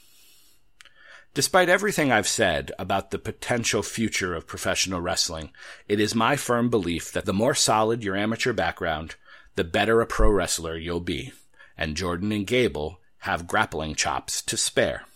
Despite 1.33 1.69
everything 1.69 2.13
I've 2.13 2.29
said 2.29 2.73
about 2.79 3.11
the 3.11 3.19
potential 3.19 3.83
future 3.83 4.35
of 4.35 4.47
professional 4.47 5.01
wrestling, 5.01 5.53
it 5.89 5.99
is 5.99 6.15
my 6.15 6.37
firm 6.37 6.69
belief 6.69 7.13
that 7.13 7.25
the 7.25 7.33
more 7.33 7.55
solid 7.55 8.05
your 8.05 8.17
amateur 8.17 8.53
background, 8.53 9.15
the 9.55 9.65
better 9.65 10.01
a 10.01 10.07
pro 10.07 10.31
wrestler 10.31 10.77
you'll 10.77 11.01
be, 11.01 11.33
and 11.81 11.97
Jordan 11.97 12.31
and 12.31 12.47
Gable 12.47 13.01
have 13.21 13.49
grappling 13.49 13.97
chops 13.97 14.43
to 14.43 14.57
spare. 14.57 15.07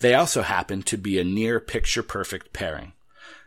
They 0.00 0.14
also 0.14 0.42
happen 0.42 0.82
to 0.82 0.96
be 0.96 1.18
a 1.18 1.24
near 1.24 1.60
picture 1.60 2.02
perfect 2.02 2.52
pairing. 2.52 2.94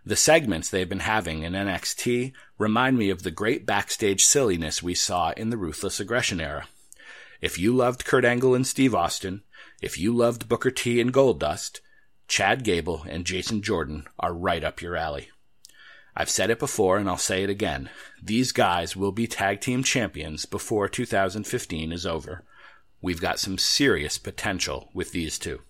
The 0.06 0.16
segments 0.16 0.70
they've 0.70 0.88
been 0.88 1.00
having 1.00 1.44
in 1.44 1.54
NXT 1.54 2.32
remind 2.58 2.98
me 2.98 3.10
of 3.10 3.24
the 3.24 3.32
great 3.32 3.66
backstage 3.66 4.24
silliness 4.24 4.82
we 4.82 4.96
saw 4.96 5.32
in 5.32 5.50
the 5.50 5.58
Ruthless 5.58 6.00
Aggression 6.00 6.40
era. 6.40 6.68
If 7.42 7.60
you 7.60 7.76
loved 7.76 8.06
Kurt 8.06 8.26
Angle 8.26 8.56
and 8.56 8.66
Steve 8.66 8.96
Austin, 8.96 9.44
if 9.82 9.98
you 9.98 10.16
loved 10.16 10.48
Booker 10.48 10.72
T 10.72 11.02
and 11.02 11.14
Goldust, 11.14 11.80
Chad 12.28 12.64
Gable 12.64 13.06
and 13.10 13.26
Jason 13.26 13.62
Jordan 13.62 14.06
are 14.20 14.34
right 14.34 14.64
up 14.64 14.82
your 14.82 14.96
alley. 14.96 15.30
I've 16.16 16.30
said 16.30 16.50
it 16.50 16.60
before 16.60 16.98
and 16.98 17.10
I'll 17.10 17.18
say 17.18 17.44
it 17.44 17.50
again. 17.50 17.90
These 18.22 18.52
guys 18.52 18.96
will 18.96 19.12
be 19.12 19.28
tag 19.28 19.62
team 19.62 19.84
champions 19.84 20.46
before 20.46 20.88
2015 20.88 21.92
is 21.92 22.06
over. 22.06 22.44
We've 23.02 23.22
got 23.22 23.40
some 23.40 23.58
serious 23.58 24.18
potential 24.18 24.90
with 24.94 25.12
these 25.12 25.40
two. 25.40 25.62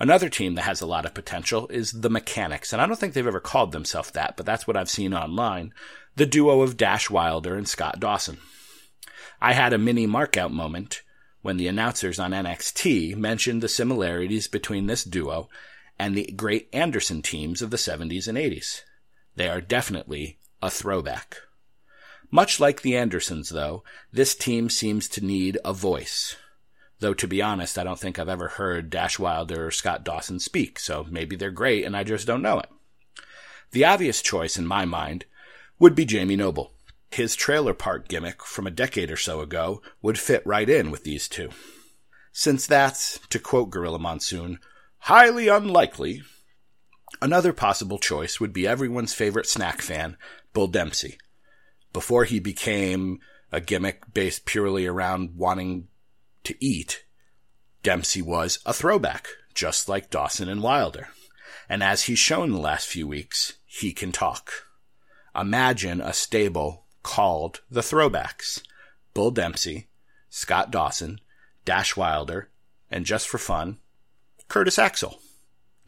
Another 0.00 0.28
team 0.28 0.56
that 0.56 0.62
has 0.62 0.80
a 0.80 0.86
lot 0.86 1.06
of 1.06 1.14
potential 1.14 1.68
is 1.68 1.92
the 1.92 2.10
Mechanics, 2.10 2.72
and 2.72 2.82
I 2.82 2.86
don't 2.86 2.98
think 2.98 3.14
they've 3.14 3.24
ever 3.24 3.38
called 3.38 3.70
themselves 3.70 4.10
that, 4.10 4.36
but 4.36 4.44
that's 4.44 4.66
what 4.66 4.76
I've 4.76 4.90
seen 4.90 5.14
online. 5.14 5.72
The 6.16 6.26
duo 6.26 6.62
of 6.62 6.76
Dash 6.76 7.08
Wilder 7.08 7.54
and 7.54 7.68
Scott 7.68 8.00
Dawson. 8.00 8.38
I 9.40 9.52
had 9.52 9.72
a 9.72 9.78
mini 9.78 10.08
markout 10.08 10.50
moment 10.50 11.02
when 11.42 11.56
the 11.56 11.68
announcers 11.68 12.18
on 12.18 12.32
NXT 12.32 13.16
mentioned 13.16 13.62
the 13.62 13.68
similarities 13.68 14.48
between 14.48 14.86
this 14.86 15.04
duo 15.04 15.48
and 15.98 16.16
the 16.16 16.32
great 16.34 16.68
Anderson 16.72 17.22
teams 17.22 17.62
of 17.62 17.70
the 17.70 17.76
70s 17.76 18.26
and 18.26 18.36
80s. 18.36 18.82
They 19.34 19.48
are 19.48 19.60
definitely 19.60 20.38
a 20.60 20.70
throwback. 20.70 21.38
Much 22.30 22.58
like 22.58 22.82
the 22.82 22.96
Andersons, 22.96 23.50
though, 23.50 23.84
this 24.12 24.34
team 24.34 24.70
seems 24.70 25.08
to 25.08 25.24
need 25.24 25.58
a 25.64 25.72
voice. 25.72 26.36
Though, 27.00 27.14
to 27.14 27.26
be 27.26 27.42
honest, 27.42 27.78
I 27.78 27.84
don't 27.84 27.98
think 27.98 28.18
I've 28.18 28.28
ever 28.28 28.48
heard 28.48 28.88
Dash 28.88 29.18
Wilder 29.18 29.66
or 29.66 29.70
Scott 29.70 30.04
Dawson 30.04 30.38
speak, 30.38 30.78
so 30.78 31.06
maybe 31.10 31.36
they're 31.36 31.50
great 31.50 31.84
and 31.84 31.96
I 31.96 32.04
just 32.04 32.26
don't 32.26 32.42
know 32.42 32.60
it. 32.60 32.70
The 33.72 33.84
obvious 33.84 34.22
choice, 34.22 34.56
in 34.56 34.66
my 34.66 34.84
mind, 34.84 35.24
would 35.78 35.94
be 35.94 36.04
Jamie 36.04 36.36
Noble. 36.36 36.72
His 37.10 37.34
trailer 37.34 37.74
park 37.74 38.08
gimmick 38.08 38.42
from 38.44 38.66
a 38.66 38.70
decade 38.70 39.10
or 39.10 39.16
so 39.16 39.40
ago 39.40 39.82
would 40.00 40.18
fit 40.18 40.46
right 40.46 40.68
in 40.68 40.90
with 40.90 41.04
these 41.04 41.28
two. 41.28 41.50
Since 42.32 42.66
that's, 42.66 43.18
to 43.30 43.38
quote 43.38 43.70
Gorilla 43.70 43.98
Monsoon, 43.98 44.58
highly 44.98 45.48
unlikely, 45.48 46.22
another 47.20 47.52
possible 47.52 47.98
choice 47.98 48.40
would 48.40 48.52
be 48.52 48.66
everyone's 48.66 49.14
favorite 49.14 49.46
snack 49.46 49.82
fan, 49.82 50.16
Bull 50.52 50.68
Dempsey. 50.68 51.18
Before 51.92 52.24
he 52.24 52.40
became 52.40 53.20
a 53.50 53.60
gimmick 53.60 54.14
based 54.14 54.46
purely 54.46 54.86
around 54.86 55.36
wanting 55.36 55.88
to 56.44 56.54
eat, 56.64 57.04
Dempsey 57.82 58.22
was 58.22 58.60
a 58.64 58.72
throwback, 58.72 59.28
just 59.54 59.88
like 59.88 60.10
Dawson 60.10 60.48
and 60.48 60.62
Wilder. 60.62 61.08
And 61.68 61.82
as 61.82 62.04
he's 62.04 62.18
shown 62.18 62.50
the 62.50 62.58
last 62.58 62.86
few 62.86 63.06
weeks, 63.06 63.54
he 63.66 63.92
can 63.92 64.12
talk. 64.12 64.52
Imagine 65.34 66.00
a 66.00 66.12
stable 66.12 66.84
called 67.02 67.60
the 67.70 67.80
Throwbacks. 67.80 68.62
Bull 69.14 69.30
Dempsey, 69.30 69.88
Scott 70.30 70.70
Dawson, 70.70 71.20
Dash 71.64 71.96
Wilder, 71.96 72.48
and 72.90 73.04
just 73.04 73.28
for 73.28 73.38
fun, 73.38 73.78
Curtis 74.48 74.78
Axel. 74.78 75.20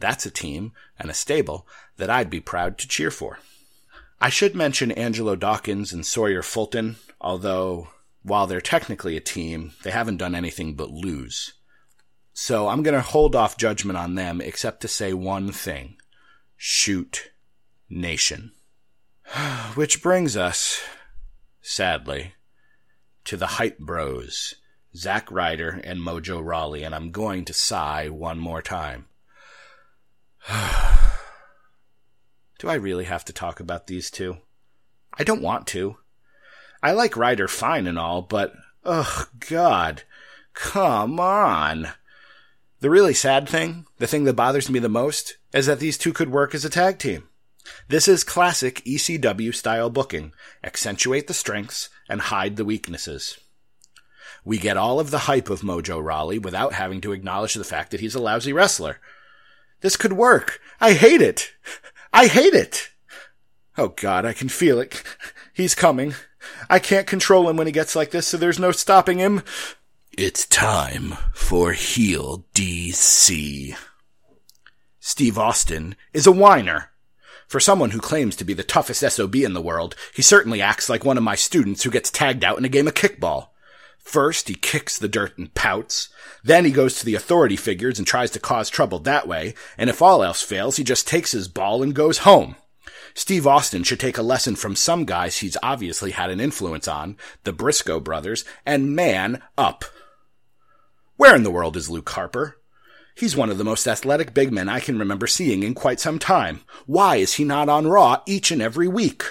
That's 0.04 0.26
a 0.26 0.30
team 0.30 0.72
and 0.98 1.10
a 1.10 1.14
stable 1.14 1.66
that 1.96 2.10
I'd 2.10 2.28
be 2.28 2.40
proud 2.40 2.76
to 2.76 2.86
cheer 2.86 3.10
for. 3.10 3.38
I 4.20 4.28
should 4.28 4.54
mention 4.54 4.92
Angelo 4.92 5.34
Dawkins 5.34 5.94
and 5.94 6.04
Sawyer 6.04 6.42
Fulton, 6.42 6.96
although 7.22 7.88
while 8.22 8.46
they're 8.46 8.60
technically 8.60 9.16
a 9.16 9.20
team, 9.22 9.72
they 9.82 9.90
haven't 9.90 10.18
done 10.18 10.34
anything 10.34 10.74
but 10.74 10.90
lose. 10.90 11.54
So 12.34 12.68
I'm 12.68 12.82
going 12.82 12.94
to 12.94 13.00
hold 13.00 13.34
off 13.34 13.56
judgment 13.56 13.96
on 13.96 14.14
them 14.14 14.42
except 14.42 14.82
to 14.82 14.88
say 14.88 15.14
one 15.14 15.52
thing. 15.52 15.96
Shoot 16.54 17.30
Nation. 17.88 18.52
Which 19.74 20.02
brings 20.02 20.36
us 20.36 20.84
sadly, 21.64 22.34
to 23.24 23.38
the 23.38 23.46
Hype 23.46 23.78
Bros, 23.78 24.54
Zack 24.94 25.32
Ryder 25.32 25.80
and 25.82 25.98
Mojo 25.98 26.44
Rawley, 26.44 26.82
and 26.82 26.94
I'm 26.94 27.10
going 27.10 27.46
to 27.46 27.54
sigh 27.54 28.10
one 28.10 28.38
more 28.38 28.60
time. 28.60 29.06
Do 32.58 32.68
I 32.68 32.74
really 32.74 33.04
have 33.04 33.24
to 33.26 33.32
talk 33.32 33.60
about 33.60 33.86
these 33.86 34.10
two? 34.10 34.38
I 35.16 35.24
don't 35.24 35.42
want 35.42 35.66
to. 35.68 35.96
I 36.82 36.92
like 36.92 37.16
Ryder 37.16 37.48
fine 37.48 37.86
and 37.86 37.98
all, 37.98 38.22
but, 38.22 38.54
ugh, 38.84 39.28
God, 39.48 40.02
come 40.52 41.18
on. 41.18 41.88
The 42.80 42.90
really 42.90 43.14
sad 43.14 43.48
thing, 43.48 43.86
the 43.98 44.06
thing 44.06 44.24
that 44.24 44.34
bothers 44.34 44.68
me 44.68 44.78
the 44.78 44.88
most, 44.88 45.38
is 45.54 45.64
that 45.66 45.80
these 45.80 45.96
two 45.96 46.12
could 46.12 46.30
work 46.30 46.54
as 46.54 46.64
a 46.64 46.70
tag 46.70 46.98
team. 46.98 47.28
This 47.88 48.06
is 48.06 48.24
classic 48.24 48.82
ECW 48.84 49.54
style 49.54 49.88
booking. 49.88 50.32
Accentuate 50.62 51.26
the 51.26 51.34
strengths 51.34 51.88
and 52.08 52.20
hide 52.20 52.56
the 52.56 52.64
weaknesses. 52.64 53.38
We 54.44 54.58
get 54.58 54.76
all 54.76 55.00
of 55.00 55.10
the 55.10 55.20
hype 55.20 55.48
of 55.48 55.62
Mojo 55.62 56.04
Rawley 56.04 56.38
without 56.38 56.74
having 56.74 57.00
to 57.00 57.12
acknowledge 57.12 57.54
the 57.54 57.64
fact 57.64 57.90
that 57.90 58.00
he's 58.00 58.14
a 58.14 58.20
lousy 58.20 58.52
wrestler. 58.52 59.00
This 59.84 59.98
could 59.98 60.14
work. 60.14 60.62
I 60.80 60.94
hate 60.94 61.20
it. 61.20 61.52
I 62.10 62.26
hate 62.26 62.54
it. 62.54 62.88
Oh 63.76 63.88
god, 63.88 64.24
I 64.24 64.32
can 64.32 64.48
feel 64.48 64.80
it. 64.80 65.02
He's 65.52 65.74
coming. 65.74 66.14
I 66.70 66.78
can't 66.78 67.06
control 67.06 67.50
him 67.50 67.58
when 67.58 67.66
he 67.66 67.72
gets 67.72 67.94
like 67.94 68.10
this, 68.10 68.26
so 68.26 68.38
there's 68.38 68.58
no 68.58 68.72
stopping 68.72 69.18
him. 69.18 69.42
It's 70.16 70.46
time 70.46 71.18
for 71.34 71.72
Heel 71.72 72.46
DC. 72.54 73.76
Steve 75.00 75.38
Austin 75.38 75.96
is 76.14 76.26
a 76.26 76.32
whiner. 76.32 76.88
For 77.46 77.60
someone 77.60 77.90
who 77.90 78.00
claims 78.00 78.36
to 78.36 78.44
be 78.44 78.54
the 78.54 78.62
toughest 78.62 79.02
SOB 79.02 79.34
in 79.36 79.52
the 79.52 79.60
world, 79.60 79.96
he 80.14 80.22
certainly 80.22 80.62
acts 80.62 80.88
like 80.88 81.04
one 81.04 81.18
of 81.18 81.22
my 81.22 81.34
students 81.34 81.82
who 81.82 81.90
gets 81.90 82.10
tagged 82.10 82.42
out 82.42 82.56
in 82.56 82.64
a 82.64 82.70
game 82.70 82.88
of 82.88 82.94
kickball. 82.94 83.48
First, 84.04 84.48
he 84.48 84.54
kicks 84.54 84.98
the 84.98 85.08
dirt 85.08 85.36
and 85.38 85.52
pouts. 85.54 86.10
Then 86.44 86.66
he 86.66 86.70
goes 86.70 86.98
to 86.98 87.06
the 87.06 87.14
authority 87.14 87.56
figures 87.56 87.98
and 87.98 88.06
tries 88.06 88.30
to 88.32 88.38
cause 88.38 88.68
trouble 88.68 88.98
that 89.00 89.26
way. 89.26 89.54
And 89.78 89.88
if 89.88 90.02
all 90.02 90.22
else 90.22 90.42
fails, 90.42 90.76
he 90.76 90.84
just 90.84 91.08
takes 91.08 91.32
his 91.32 91.48
ball 91.48 91.82
and 91.82 91.94
goes 91.94 92.18
home. 92.18 92.56
Steve 93.14 93.46
Austin 93.46 93.82
should 93.82 93.98
take 93.98 94.18
a 94.18 94.22
lesson 94.22 94.56
from 94.56 94.76
some 94.76 95.04
guys 95.04 95.38
he's 95.38 95.56
obviously 95.62 96.10
had 96.10 96.30
an 96.30 96.40
influence 96.40 96.86
on, 96.86 97.16
the 97.44 97.52
Briscoe 97.52 97.98
brothers, 97.98 98.44
and 98.66 98.94
man 98.94 99.42
up. 99.56 99.84
Where 101.16 101.34
in 101.34 101.42
the 101.42 101.50
world 101.50 101.76
is 101.76 101.88
Luke 101.88 102.10
Harper? 102.10 102.58
He's 103.16 103.36
one 103.36 103.50
of 103.50 103.58
the 103.58 103.64
most 103.64 103.86
athletic 103.86 104.34
big 104.34 104.52
men 104.52 104.68
I 104.68 104.80
can 104.80 104.98
remember 104.98 105.28
seeing 105.28 105.62
in 105.62 105.74
quite 105.74 106.00
some 106.00 106.18
time. 106.18 106.60
Why 106.86 107.16
is 107.16 107.34
he 107.34 107.44
not 107.44 107.68
on 107.68 107.86
Raw 107.86 108.20
each 108.26 108.50
and 108.50 108.60
every 108.60 108.88
week? 108.88 109.24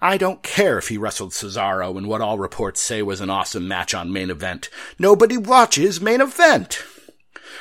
I 0.00 0.16
don't 0.16 0.42
care 0.42 0.78
if 0.78 0.88
he 0.88 0.98
wrestled 0.98 1.32
Cesaro 1.32 1.98
in 1.98 2.06
what 2.06 2.20
all 2.20 2.38
reports 2.38 2.80
say 2.80 3.02
was 3.02 3.20
an 3.20 3.30
awesome 3.30 3.66
match 3.66 3.94
on 3.94 4.12
main 4.12 4.30
event. 4.30 4.70
Nobody 4.98 5.36
watches 5.36 6.00
main 6.00 6.20
event. 6.20 6.82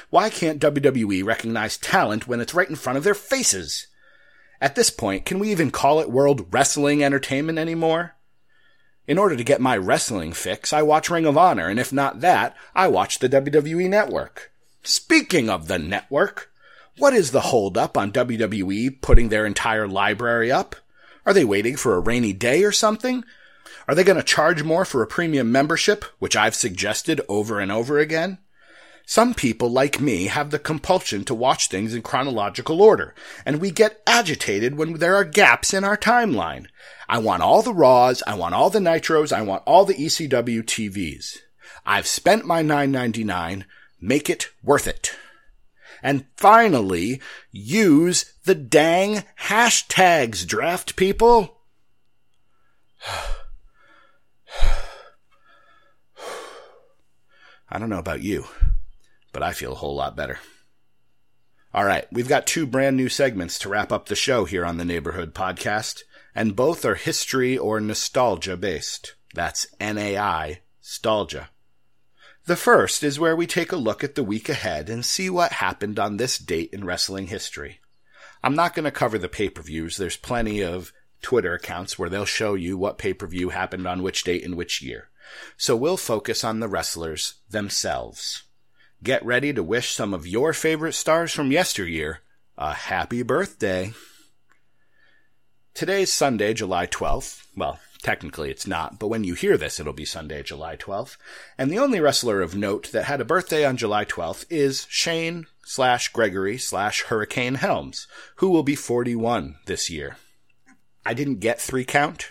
Why 0.10 0.30
can't 0.30 0.62
WWE 0.62 1.26
recognize 1.26 1.78
talent 1.78 2.28
when 2.28 2.40
it's 2.40 2.54
right 2.54 2.70
in 2.70 2.76
front 2.76 2.98
of 2.98 3.04
their 3.04 3.16
faces? 3.16 3.88
At 4.62 4.76
this 4.76 4.90
point, 4.90 5.26
can 5.26 5.40
we 5.40 5.52
even 5.52 5.72
call 5.72 6.00
it 6.00 6.10
World 6.10 6.54
Wrestling 6.54 7.04
Entertainment 7.04 7.60
anymore? 7.60 8.16
In 9.08 9.18
order 9.18 9.36
to 9.36 9.44
get 9.44 9.62
my 9.62 9.78
wrestling 9.78 10.34
fix, 10.34 10.74
I 10.74 10.82
watch 10.82 11.10
Ring 11.10 11.26
of 11.26 11.38
Honor, 11.38 11.68
and 11.68 11.80
if 11.80 11.94
not 11.94 12.22
that, 12.22 12.56
I 12.76 12.88
watch 12.88 13.20
the 13.20 13.30
WWE 13.30 13.90
Network. 13.90 14.52
Speaking 14.84 15.50
of 15.50 15.68
the 15.68 15.80
network, 15.80 16.52
what 16.98 17.14
is 17.14 17.32
the 17.32 17.42
holdup 17.42 17.98
on 17.98 18.12
WWE 18.12 19.02
putting 19.02 19.30
their 19.30 19.46
entire 19.46 19.88
library 19.88 20.52
up? 20.52 20.76
Are 21.28 21.34
they 21.34 21.44
waiting 21.44 21.76
for 21.76 21.96
a 21.96 22.00
rainy 22.00 22.32
day 22.32 22.64
or 22.64 22.72
something? 22.72 23.26
Are 23.86 23.94
they 23.94 24.06
going 24.06 24.16
to 24.16 24.24
charge 24.24 24.64
more 24.64 24.86
for 24.86 25.04
a 25.04 25.08
premium 25.08 25.52
membership, 25.52 26.06
which 26.20 26.38
I've 26.38 26.56
suggested 26.56 27.20
over 27.28 27.60
and 27.60 27.70
over 27.70 28.00
again? 28.00 28.38
Some 29.06 29.34
people, 29.34 29.70
like 29.70 30.00
me, 30.00 30.28
have 30.28 30.52
the 30.52 30.58
compulsion 30.58 31.26
to 31.26 31.36
watch 31.36 31.68
things 31.68 31.94
in 31.94 32.02
chronological 32.02 32.82
order, 32.82 33.14
and 33.46 33.60
we 33.60 33.72
get 33.72 34.02
agitated 34.08 34.78
when 34.78 34.94
there 34.94 35.16
are 35.16 35.26
gaps 35.26 35.74
in 35.74 35.84
our 35.84 35.98
timeline. 35.98 36.68
I 37.10 37.18
want 37.18 37.44
all 37.44 37.62
the 37.62 37.74
Raws, 37.74 38.24
I 38.26 38.36
want 38.36 38.56
all 38.56 38.70
the 38.70 38.80
Nitros, 38.80 39.34
I 39.34 39.42
want 39.42 39.64
all 39.66 39.84
the 39.84 39.96
ECW 39.96 40.64
TVs. 40.64 41.40
I've 41.86 42.08
spent 42.08 42.46
my 42.46 42.64
$9.99, 42.64 43.66
Make 44.00 44.30
it 44.30 44.50
worth 44.64 44.88
it. 44.88 45.14
And 46.04 46.26
finally, 46.36 47.22
use 47.52 48.34
the 48.46 48.56
dang 48.56 49.24
hashtags, 49.42 50.46
draft 50.46 50.96
people. 50.96 51.58
I 57.70 57.80
don't 57.80 57.90
know 57.90 58.00
about 58.00 58.22
you, 58.22 58.46
but 59.34 59.44
I 59.44 59.52
feel 59.52 59.74
a 59.74 59.76
whole 59.76 59.96
lot 59.96 60.16
better. 60.16 60.40
All 61.74 61.84
right, 61.84 62.08
we've 62.12 62.30
got 62.30 62.48
two 62.48 62.66
brand 62.66 62.96
new 62.96 63.10
segments 63.10 63.60
to 63.60 63.70
wrap 63.70 63.92
up 63.92 64.08
the 64.08 64.16
show 64.16 64.46
here 64.46 64.66
on 64.66 64.78
the 64.78 64.86
Neighborhood 64.86 65.36
Podcast, 65.36 66.04
and 66.34 66.56
both 66.56 66.86
are 66.86 66.96
history 66.96 67.58
or 67.58 67.82
nostalgia 67.82 68.56
based. 68.56 69.16
That's 69.34 69.68
NAI, 69.80 70.62
nostalgia. 70.82 71.50
The 72.48 72.56
first 72.56 73.04
is 73.04 73.20
where 73.20 73.36
we 73.36 73.46
take 73.46 73.74
a 73.74 73.76
look 73.76 74.06
at 74.06 74.16
the 74.16 74.24
week 74.24 74.48
ahead 74.48 74.90
and 74.90 75.06
see 75.06 75.30
what 75.30 75.52
happened 75.52 76.00
on 76.00 76.16
this 76.16 76.38
date 76.38 76.70
in 76.72 76.86
wrestling 76.86 77.28
history. 77.28 77.82
I'm 78.42 78.56
not 78.56 78.74
going 78.74 78.86
to 78.86 78.92
cover 78.92 79.18
the 79.18 79.28
pay 79.28 79.50
per 79.50 79.62
views. 79.62 79.98
There's 79.98 80.16
plenty 80.16 80.64
of 80.64 80.94
Twitter 81.22 81.56
accounts 81.56 82.00
where 82.00 82.10
they'll 82.10 82.24
show 82.24 82.54
you 82.54 82.78
what 82.78 82.98
pay 82.98 83.14
per 83.14 83.28
view 83.28 83.50
happened 83.50 83.86
on 83.86 84.02
which 84.02 84.24
date 84.24 84.44
in 84.44 84.56
which 84.56 84.82
year. 84.82 85.10
So 85.58 85.76
we'll 85.76 85.98
focus 85.98 86.46
on 86.46 86.62
the 86.62 86.70
wrestlers 86.70 87.34
themselves. 87.50 88.44
Get 89.04 89.26
ready 89.26 89.52
to 89.52 89.62
wish 89.62 89.94
some 89.94 90.14
of 90.14 90.26
your 90.26 90.54
favorite 90.54 90.94
stars 90.94 91.34
from 91.34 91.52
yesteryear 91.52 92.22
a 92.58 92.74
happy 92.74 93.24
birthday. 93.24 93.92
Today's 95.74 96.14
Sunday, 96.14 96.54
July 96.54 96.88
12th. 96.88 97.46
Well, 97.58 97.78
technically 98.02 98.50
it's 98.50 98.68
not, 98.68 99.00
but 99.00 99.08
when 99.08 99.24
you 99.24 99.34
hear 99.34 99.58
this, 99.58 99.80
it'll 99.80 99.94
be 99.94 100.06
Sunday, 100.06 100.44
July 100.44 100.76
12th. 100.76 101.18
And 101.58 101.72
the 101.72 101.80
only 101.80 102.00
wrestler 102.00 102.42
of 102.42 102.56
note 102.56 102.92
that 102.92 103.06
had 103.06 103.22
a 103.22 103.26
birthday 103.26 103.66
on 103.66 103.78
July 103.78 104.06
12th 104.06 104.46
is 104.50 104.88
Shane 104.90 105.48
slash 105.66 106.10
Gregory 106.10 106.58
slash 106.58 107.04
Hurricane 107.04 107.56
Helms, 107.56 108.08
who 108.38 108.50
will 108.50 108.64
be 108.64 108.76
41 108.76 109.56
this 109.66 109.90
year. 109.90 110.18
I 111.06 111.14
didn't 111.14 111.40
get 111.40 111.62
three 111.62 111.86
count 111.86 112.30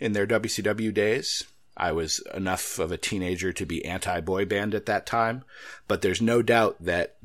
in 0.00 0.12
their 0.12 0.26
WCW 0.26 0.92
days. 0.92 1.44
I 1.76 1.92
was 1.92 2.20
enough 2.34 2.78
of 2.78 2.90
a 2.90 2.98
teenager 2.98 3.52
to 3.52 3.66
be 3.66 3.84
anti 3.84 4.20
boy 4.20 4.44
band 4.44 4.74
at 4.74 4.86
that 4.86 5.06
time, 5.06 5.44
but 5.86 6.02
there's 6.02 6.20
no 6.20 6.42
doubt 6.42 6.76
that 6.80 7.16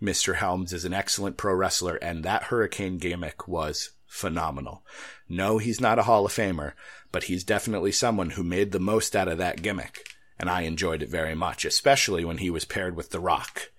Mr. 0.00 0.36
Helms 0.36 0.72
is 0.72 0.84
an 0.84 0.94
excellent 0.94 1.36
pro 1.36 1.54
wrestler, 1.54 1.96
and 1.96 2.24
that 2.24 2.44
Hurricane 2.44 2.98
gimmick 2.98 3.48
was 3.48 3.90
phenomenal. 4.08 4.82
No, 5.28 5.58
he's 5.58 5.80
not 5.80 5.98
a 5.98 6.02
Hall 6.02 6.26
of 6.26 6.32
Famer, 6.32 6.72
but 7.12 7.24
he's 7.24 7.44
definitely 7.44 7.92
someone 7.92 8.30
who 8.30 8.42
made 8.42 8.72
the 8.72 8.80
most 8.80 9.14
out 9.14 9.28
of 9.28 9.38
that 9.38 9.62
gimmick, 9.62 10.08
and 10.38 10.50
I 10.50 10.62
enjoyed 10.62 11.02
it 11.02 11.08
very 11.08 11.34
much, 11.34 11.64
especially 11.64 12.24
when 12.24 12.38
he 12.38 12.50
was 12.50 12.64
paired 12.64 12.96
with 12.96 13.10
The 13.10 13.20
Rock. 13.20 13.70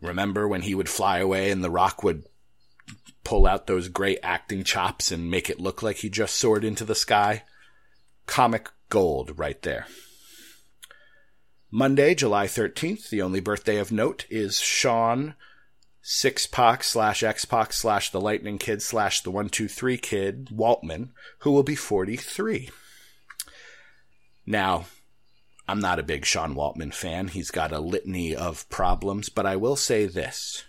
Remember 0.00 0.48
when 0.48 0.62
he 0.62 0.74
would 0.74 0.88
fly 0.88 1.18
away 1.18 1.50
and 1.50 1.62
The 1.62 1.70
Rock 1.70 2.02
would 2.02 2.24
pull 3.24 3.46
out 3.46 3.66
those 3.66 3.88
great 3.88 4.18
acting 4.22 4.64
chops 4.64 5.10
and 5.10 5.30
make 5.30 5.50
it 5.50 5.60
look 5.60 5.82
like 5.82 5.96
he 5.96 6.08
just 6.08 6.36
soared 6.36 6.64
into 6.64 6.84
the 6.84 6.94
sky? 6.94 7.42
Comic 8.26 8.70
gold 8.88 9.38
right 9.38 9.60
there. 9.62 9.86
Monday, 11.70 12.14
July 12.14 12.46
13th, 12.46 13.08
the 13.08 13.20
only 13.20 13.40
birthday 13.40 13.78
of 13.78 13.90
note 13.90 14.26
is 14.30 14.60
Sean 14.60 15.34
Syxx-Pac 16.06 16.84
slash 16.84 17.22
X 17.22 17.46
Pac 17.46 17.72
slash 17.72 18.10
the 18.10 18.20
Lightning 18.20 18.58
Kid 18.58 18.82
slash 18.82 19.22
the 19.22 19.30
123 19.30 19.96
Kid 19.96 20.50
Waltman, 20.52 21.08
who 21.38 21.50
will 21.50 21.62
be 21.62 21.74
43. 21.74 22.68
Now, 24.44 24.84
I'm 25.66 25.80
not 25.80 25.98
a 25.98 26.02
big 26.02 26.26
Sean 26.26 26.54
Waltman 26.54 26.92
fan. 26.92 27.28
He's 27.28 27.50
got 27.50 27.72
a 27.72 27.78
litany 27.78 28.36
of 28.36 28.68
problems, 28.68 29.30
but 29.30 29.46
I 29.46 29.56
will 29.56 29.76
say 29.76 30.04
this. 30.04 30.66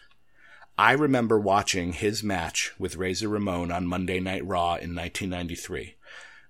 I 0.78 0.94
remember 0.94 1.38
watching 1.38 1.92
his 1.92 2.24
match 2.24 2.72
with 2.80 2.96
Razor 2.96 3.28
Ramon 3.28 3.74
on 3.74 3.88
Monday 3.88 4.22
Night 4.22 4.46
Raw 4.46 4.76
in 4.76 4.96
1993 4.96 5.96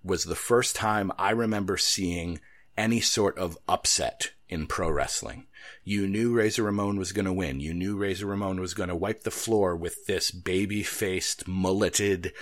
was 0.04 0.26
the 0.26 0.36
first 0.36 0.76
time 0.76 1.12
I 1.18 1.32
remember 1.32 1.78
seeing 1.78 2.40
any 2.78 3.02
sort 3.02 3.36
of 3.40 3.58
upset 3.68 4.30
in 4.48 4.68
pro 4.68 4.92
wrestling. 4.92 5.48
You 5.84 6.08
knew 6.08 6.34
Razor 6.34 6.64
Ramon 6.64 6.98
was 6.98 7.12
going 7.12 7.26
to 7.26 7.34
win. 7.34 7.60
You 7.60 7.74
knew 7.74 7.98
Razor 7.98 8.26
Ramon 8.26 8.60
was 8.60 8.74
going 8.74 8.90
to 8.90 8.96
wipe 8.96 9.24
the 9.24 9.32
floor 9.32 9.76
with 9.76 10.06
this 10.06 10.32
baby 10.32 10.84
faced, 10.84 11.48
mulleted, 11.48 12.34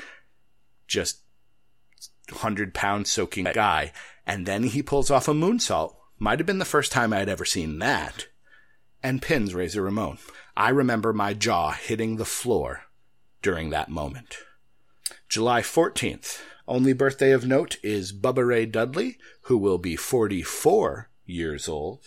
just 0.87 1.21
100 2.29 2.73
pound 2.73 3.07
soaking 3.07 3.45
guy. 3.53 3.91
And 4.25 4.45
then 4.45 4.63
he 4.63 4.81
pulls 4.81 5.11
off 5.11 5.27
a 5.27 5.33
moonsault. 5.33 5.95
Might 6.19 6.39
have 6.39 6.45
been 6.45 6.59
the 6.59 6.65
first 6.65 6.91
time 6.91 7.11
I'd 7.11 7.29
ever 7.29 7.45
seen 7.45 7.79
that. 7.79 8.27
And 9.01 9.21
pins 9.21 9.53
Razor 9.53 9.81
Ramon. 9.81 10.17
I 10.55 10.69
remember 10.69 11.11
my 11.11 11.33
jaw 11.33 11.71
hitting 11.71 12.15
the 12.15 12.25
floor 12.25 12.83
during 13.41 13.71
that 13.71 13.89
moment. 13.89 14.37
July 15.27 15.61
14th, 15.61 16.41
only 16.67 16.93
birthday 16.93 17.31
of 17.31 17.45
note 17.45 17.77
is 17.83 18.13
Bubba 18.13 18.47
Ray 18.47 18.65
Dudley, 18.65 19.17
who 19.43 19.57
will 19.57 19.77
be 19.77 19.95
44 19.95 21.09
years 21.25 21.67
old. 21.67 22.05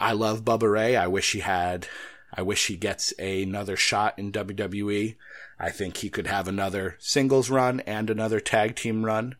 I 0.00 0.12
love 0.12 0.44
Bubba 0.44 0.70
Ray. 0.70 0.96
I 0.96 1.06
wish 1.06 1.32
he 1.32 1.40
had, 1.40 1.88
I 2.32 2.42
wish 2.42 2.66
he 2.66 2.76
gets 2.76 3.12
another 3.18 3.76
shot 3.76 4.18
in 4.18 4.32
WWE. 4.32 5.16
I 5.58 5.70
think 5.70 5.96
he 5.96 6.08
could 6.08 6.26
have 6.26 6.46
another 6.46 6.96
singles 7.00 7.50
run 7.50 7.80
and 7.80 8.08
another 8.08 8.40
tag 8.40 8.76
team 8.76 9.04
run. 9.04 9.34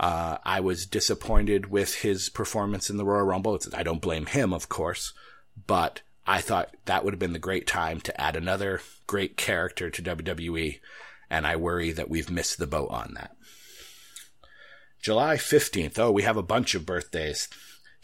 Uh, 0.00 0.38
I 0.44 0.60
was 0.60 0.86
disappointed 0.86 1.70
with 1.70 1.96
his 1.96 2.28
performance 2.28 2.90
in 2.90 2.96
the 2.96 3.04
Royal 3.04 3.24
Rumble. 3.24 3.58
I 3.74 3.82
don't 3.82 4.00
blame 4.00 4.26
him, 4.26 4.52
of 4.52 4.68
course, 4.68 5.12
but 5.66 6.00
I 6.26 6.40
thought 6.40 6.74
that 6.86 7.04
would 7.04 7.12
have 7.12 7.20
been 7.20 7.34
the 7.34 7.38
great 7.38 7.66
time 7.66 8.00
to 8.00 8.20
add 8.20 8.36
another 8.36 8.80
great 9.06 9.36
character 9.36 9.90
to 9.90 10.02
WWE, 10.02 10.80
and 11.30 11.46
I 11.46 11.56
worry 11.56 11.92
that 11.92 12.08
we've 12.08 12.30
missed 12.30 12.58
the 12.58 12.66
boat 12.66 12.88
on 12.90 13.14
that. 13.14 13.36
July 15.00 15.36
15th. 15.36 15.98
Oh, 15.98 16.10
we 16.10 16.22
have 16.22 16.38
a 16.38 16.42
bunch 16.42 16.74
of 16.74 16.86
birthdays. 16.86 17.48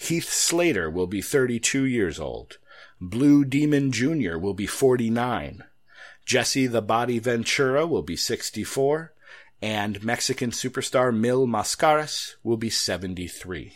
Heath 0.00 0.32
Slater 0.32 0.88
will 0.88 1.06
be 1.06 1.20
32 1.20 1.84
years 1.84 2.18
old. 2.18 2.56
Blue 3.02 3.44
Demon 3.44 3.92
Jr. 3.92 4.38
will 4.38 4.54
be 4.54 4.66
49. 4.66 5.62
Jesse 6.24 6.66
the 6.66 6.80
Body 6.80 7.18
Ventura 7.18 7.86
will 7.86 8.00
be 8.00 8.16
64. 8.16 9.12
And 9.60 10.02
Mexican 10.02 10.52
superstar 10.52 11.14
Mil 11.14 11.46
Mascaras 11.46 12.36
will 12.42 12.56
be 12.56 12.70
73. 12.70 13.74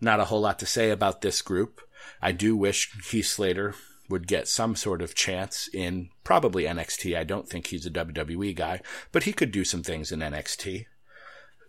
Not 0.00 0.18
a 0.18 0.24
whole 0.24 0.40
lot 0.40 0.58
to 0.60 0.66
say 0.66 0.90
about 0.90 1.20
this 1.20 1.42
group. 1.42 1.82
I 2.22 2.32
do 2.32 2.56
wish 2.56 2.90
Heath 3.10 3.26
Slater 3.26 3.74
would 4.08 4.26
get 4.26 4.48
some 4.48 4.74
sort 4.76 5.02
of 5.02 5.14
chance 5.14 5.68
in 5.74 6.08
probably 6.24 6.64
NXT. 6.64 7.14
I 7.14 7.24
don't 7.24 7.46
think 7.46 7.66
he's 7.66 7.84
a 7.84 7.90
WWE 7.90 8.56
guy, 8.56 8.80
but 9.12 9.24
he 9.24 9.34
could 9.34 9.52
do 9.52 9.64
some 9.64 9.82
things 9.82 10.10
in 10.10 10.20
NXT. 10.20 10.86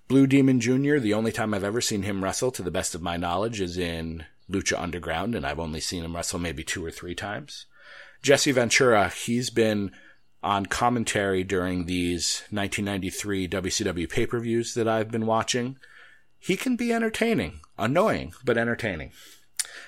Blue 0.10 0.26
Demon 0.26 0.60
Jr., 0.60 0.98
the 0.98 1.14
only 1.14 1.32
time 1.32 1.54
I've 1.54 1.64
ever 1.64 1.82
seen 1.82 2.02
him 2.02 2.24
wrestle, 2.24 2.50
to 2.54 2.64
the 2.64 2.72
best 2.72 2.96
of 2.96 3.02
my 3.04 3.16
knowledge, 3.16 3.62
is 3.62 3.78
in 3.78 4.26
Lucha 4.50 4.82
Underground, 4.82 5.36
and 5.36 5.46
I've 5.46 5.60
only 5.60 5.80
seen 5.80 6.04
him 6.04 6.16
wrestle 6.16 6.40
maybe 6.40 6.64
two 6.64 6.84
or 6.84 6.90
three 6.90 7.14
times. 7.14 7.68
Jesse 8.24 8.52
Ventura, 8.52 9.10
he's 9.10 9.52
been 9.52 9.92
on 10.42 10.66
commentary 10.66 11.44
during 11.44 11.86
these 11.86 12.42
1993 12.50 13.48
WCW 13.50 14.10
pay 14.10 14.26
per 14.26 14.40
views 14.40 14.74
that 14.74 14.88
I've 14.88 15.12
been 15.12 15.28
watching. 15.28 15.78
He 16.40 16.58
can 16.58 16.76
be 16.76 16.92
entertaining, 16.92 17.60
annoying, 17.78 18.34
but 18.44 18.58
entertaining. 18.58 19.12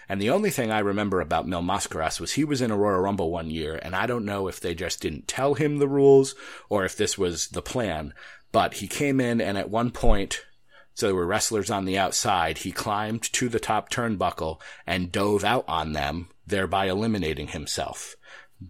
And 0.07 0.21
the 0.21 0.29
only 0.29 0.51
thing 0.51 0.71
I 0.71 0.79
remember 0.79 1.19
about 1.19 1.47
Mil 1.47 1.63
Mascaras 1.63 2.19
was 2.19 2.33
he 2.33 2.43
was 2.43 2.61
in 2.61 2.69
a 2.69 2.77
Royal 2.77 2.99
Rumble 2.99 3.31
one 3.31 3.49
year, 3.49 3.79
and 3.81 3.95
I 3.95 4.05
don't 4.05 4.25
know 4.25 4.47
if 4.47 4.59
they 4.59 4.75
just 4.75 5.01
didn't 5.01 5.27
tell 5.27 5.55
him 5.55 5.79
the 5.79 5.87
rules 5.87 6.35
or 6.69 6.85
if 6.85 6.95
this 6.95 7.17
was 7.17 7.47
the 7.47 7.63
plan, 7.63 8.13
but 8.51 8.75
he 8.75 8.87
came 8.87 9.19
in 9.19 9.41
and 9.41 9.57
at 9.57 9.69
one 9.69 9.91
point, 9.91 10.45
so 10.93 11.07
there 11.07 11.15
were 11.15 11.25
wrestlers 11.25 11.71
on 11.71 11.85
the 11.85 11.97
outside, 11.97 12.59
he 12.59 12.71
climbed 12.71 13.23
to 13.33 13.49
the 13.49 13.59
top 13.59 13.89
turnbuckle 13.89 14.59
and 14.85 15.11
dove 15.11 15.43
out 15.43 15.65
on 15.67 15.93
them, 15.93 16.29
thereby 16.45 16.87
eliminating 16.87 17.47
himself. 17.47 18.15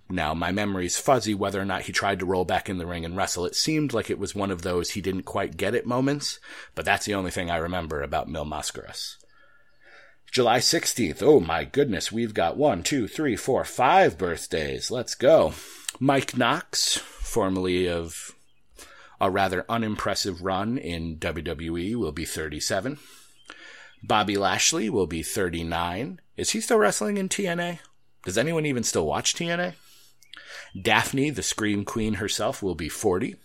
Now, 0.10 0.34
my 0.34 0.52
memory's 0.52 0.98
fuzzy 0.98 1.34
whether 1.34 1.60
or 1.60 1.66
not 1.66 1.84
he 1.84 1.92
tried 1.92 2.20
to 2.20 2.26
roll 2.26 2.46
back 2.46 2.70
in 2.70 2.78
the 2.78 2.86
ring 2.86 3.04
and 3.04 3.18
wrestle. 3.18 3.46
It 3.46 3.56
seemed 3.56 3.94
like 3.94 4.10
it 4.10 4.20
was 4.20 4.34
one 4.34 4.52
of 4.52 4.62
those 4.62 4.92
he 4.92 5.02
didn't 5.02 5.24
quite 5.24 5.58
get 5.58 5.76
it 5.76 5.86
moments, 5.86 6.40
but 6.76 6.86
that's 6.86 7.06
the 7.06 7.16
only 7.16 7.32
thing 7.32 7.52
I 7.52 7.58
remember 7.58 8.02
about 8.02 8.30
Mil 8.30 8.46
Mascaras. 8.46 9.18
July 10.32 10.60
16th. 10.60 11.22
Oh 11.22 11.42
my 11.42 11.66
goodness, 11.66 12.10
we've 12.10 12.34
got 12.34 12.56
one, 12.56 12.84
two, 12.84 13.06
three, 13.06 13.36
four, 13.36 13.66
five 13.66 14.18
birthdays. 14.18 14.90
Let's 14.90 15.14
go. 15.14 15.54
Mike 16.00 16.38
Knox, 16.38 16.96
formerly 16.98 17.90
of 17.90 18.31
a 19.22 19.30
rather 19.30 19.64
unimpressive 19.70 20.42
run 20.42 20.80
in 20.80 21.18
WWE, 21.18 21.96
will 21.96 22.12
be 22.12 22.26
37. 22.26 22.98
Bobby 24.02 24.36
Lashley 24.36 24.90
will 24.90 25.06
be 25.06 25.22
39. 25.22 26.20
Is 26.36 26.50
he 26.50 26.60
still 26.60 26.80
wrestling 26.80 27.18
in 27.18 27.30
TNA? 27.30 27.80
Does 28.26 28.38
anyone 28.38 28.66
even 28.66 28.84
still 28.84 29.06
watch 29.06 29.36
TNA? 29.36 29.76
Daffney, 30.80 31.30
the 31.30 31.44
Scream 31.44 31.86
Queen 31.86 32.16
herself, 32.16 32.64
will 32.64 32.74
be 32.74 32.90
40. 32.90 33.36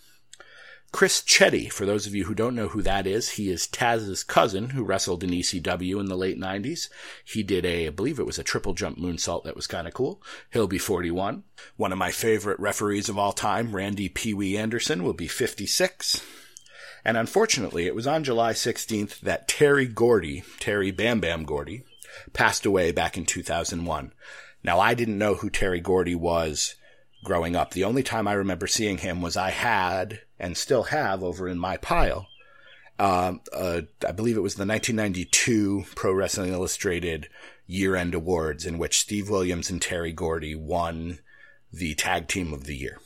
Chris 0.97 1.21
Chetti, 1.21 1.71
for 1.71 1.85
those 1.85 2.07
of 2.07 2.15
you 2.15 2.25
who 2.25 2.35
don't 2.35 2.55
know 2.55 2.69
who 2.69 2.81
that 2.81 3.07
is, 3.07 3.33
he 3.33 3.51
is 3.51 3.67
Taz's 3.67 4.25
cousin 4.25 4.71
who 4.71 4.83
wrestled 4.83 5.23
in 5.23 5.29
ECW 5.29 6.01
in 6.01 6.07
the 6.07 6.17
late 6.17 6.41
90s. 6.41 6.89
He 7.23 7.43
did 7.43 7.67
a, 7.67 7.89
I 7.89 7.91
believe 7.91 8.19
it 8.19 8.25
was 8.25 8.39
a 8.39 8.43
triple 8.43 8.73
jump 8.73 8.97
moonsault 8.97 9.45
that 9.45 9.55
was 9.55 9.67
kind 9.67 9.87
of 9.87 9.93
cool. 9.93 10.23
He'll 10.55 10.67
be 10.67 10.79
41. 10.79 11.45
One 11.77 11.93
of 11.93 11.99
my 11.99 12.11
favorite 12.11 12.59
referees 12.59 13.11
of 13.11 13.19
all 13.19 13.35
time, 13.35 13.77
Randy 13.77 14.09
Pee 14.09 14.33
Wee 14.33 14.57
Anderson, 14.57 15.05
will 15.05 15.13
be 15.13 15.29
56. 15.29 16.25
And 17.05 17.19
unfortunately, 17.19 17.85
it 17.85 17.95
was 17.95 18.07
on 18.07 18.25
July 18.25 18.55
16th 18.55 19.21
that 19.21 19.49
Terry 19.49 19.85
Gordy, 19.85 20.45
Terry 20.61 20.93
Bam 20.93 21.21
Bam 21.21 21.45
Gordy, 21.45 21.85
passed 22.33 22.65
away 22.65 22.91
back 22.91 23.19
in 23.19 23.27
2001. 23.27 24.15
Now, 24.65 24.81
I 24.81 24.95
didn't 24.95 25.19
know 25.19 25.35
who 25.35 25.51
Terry 25.51 25.81
Gordy 25.81 26.15
was 26.15 26.75
growing 27.23 27.55
up. 27.55 27.73
The 27.73 27.85
only 27.85 28.03
time 28.03 28.27
I 28.27 28.33
remember 28.33 28.67
seeing 28.67 28.97
him 28.97 29.21
was 29.21 29.37
I 29.37 29.51
had 29.51 30.21
and 30.39 30.57
still 30.57 30.85
have 30.85 31.23
over 31.23 31.49
in 31.49 31.59
my 31.59 31.77
pile. 31.77 32.29
Um, 32.99 33.41
uh, 33.53 33.83
I 34.07 34.13
believe 34.13 34.37
it 34.37 34.43
was 34.43 34.55
the 34.55 34.67
1992 34.67 35.85
Pro 35.95 36.13
Wrestling 36.13 36.53
Illustrated 36.53 37.29
year 37.67 37.97
end 37.97 38.15
awards 38.15 38.65
in 38.65 38.79
which 38.79 39.01
Steve 39.01 39.29
Williams 39.29 39.71
and 39.71 39.83
Terry 39.83 40.13
Gordy 40.13 40.55
won 40.55 41.19
the 41.73 41.95
tag 41.95 42.29
team 42.29 42.53
of 42.53 42.65
the 42.65 42.77
year. 42.77 42.99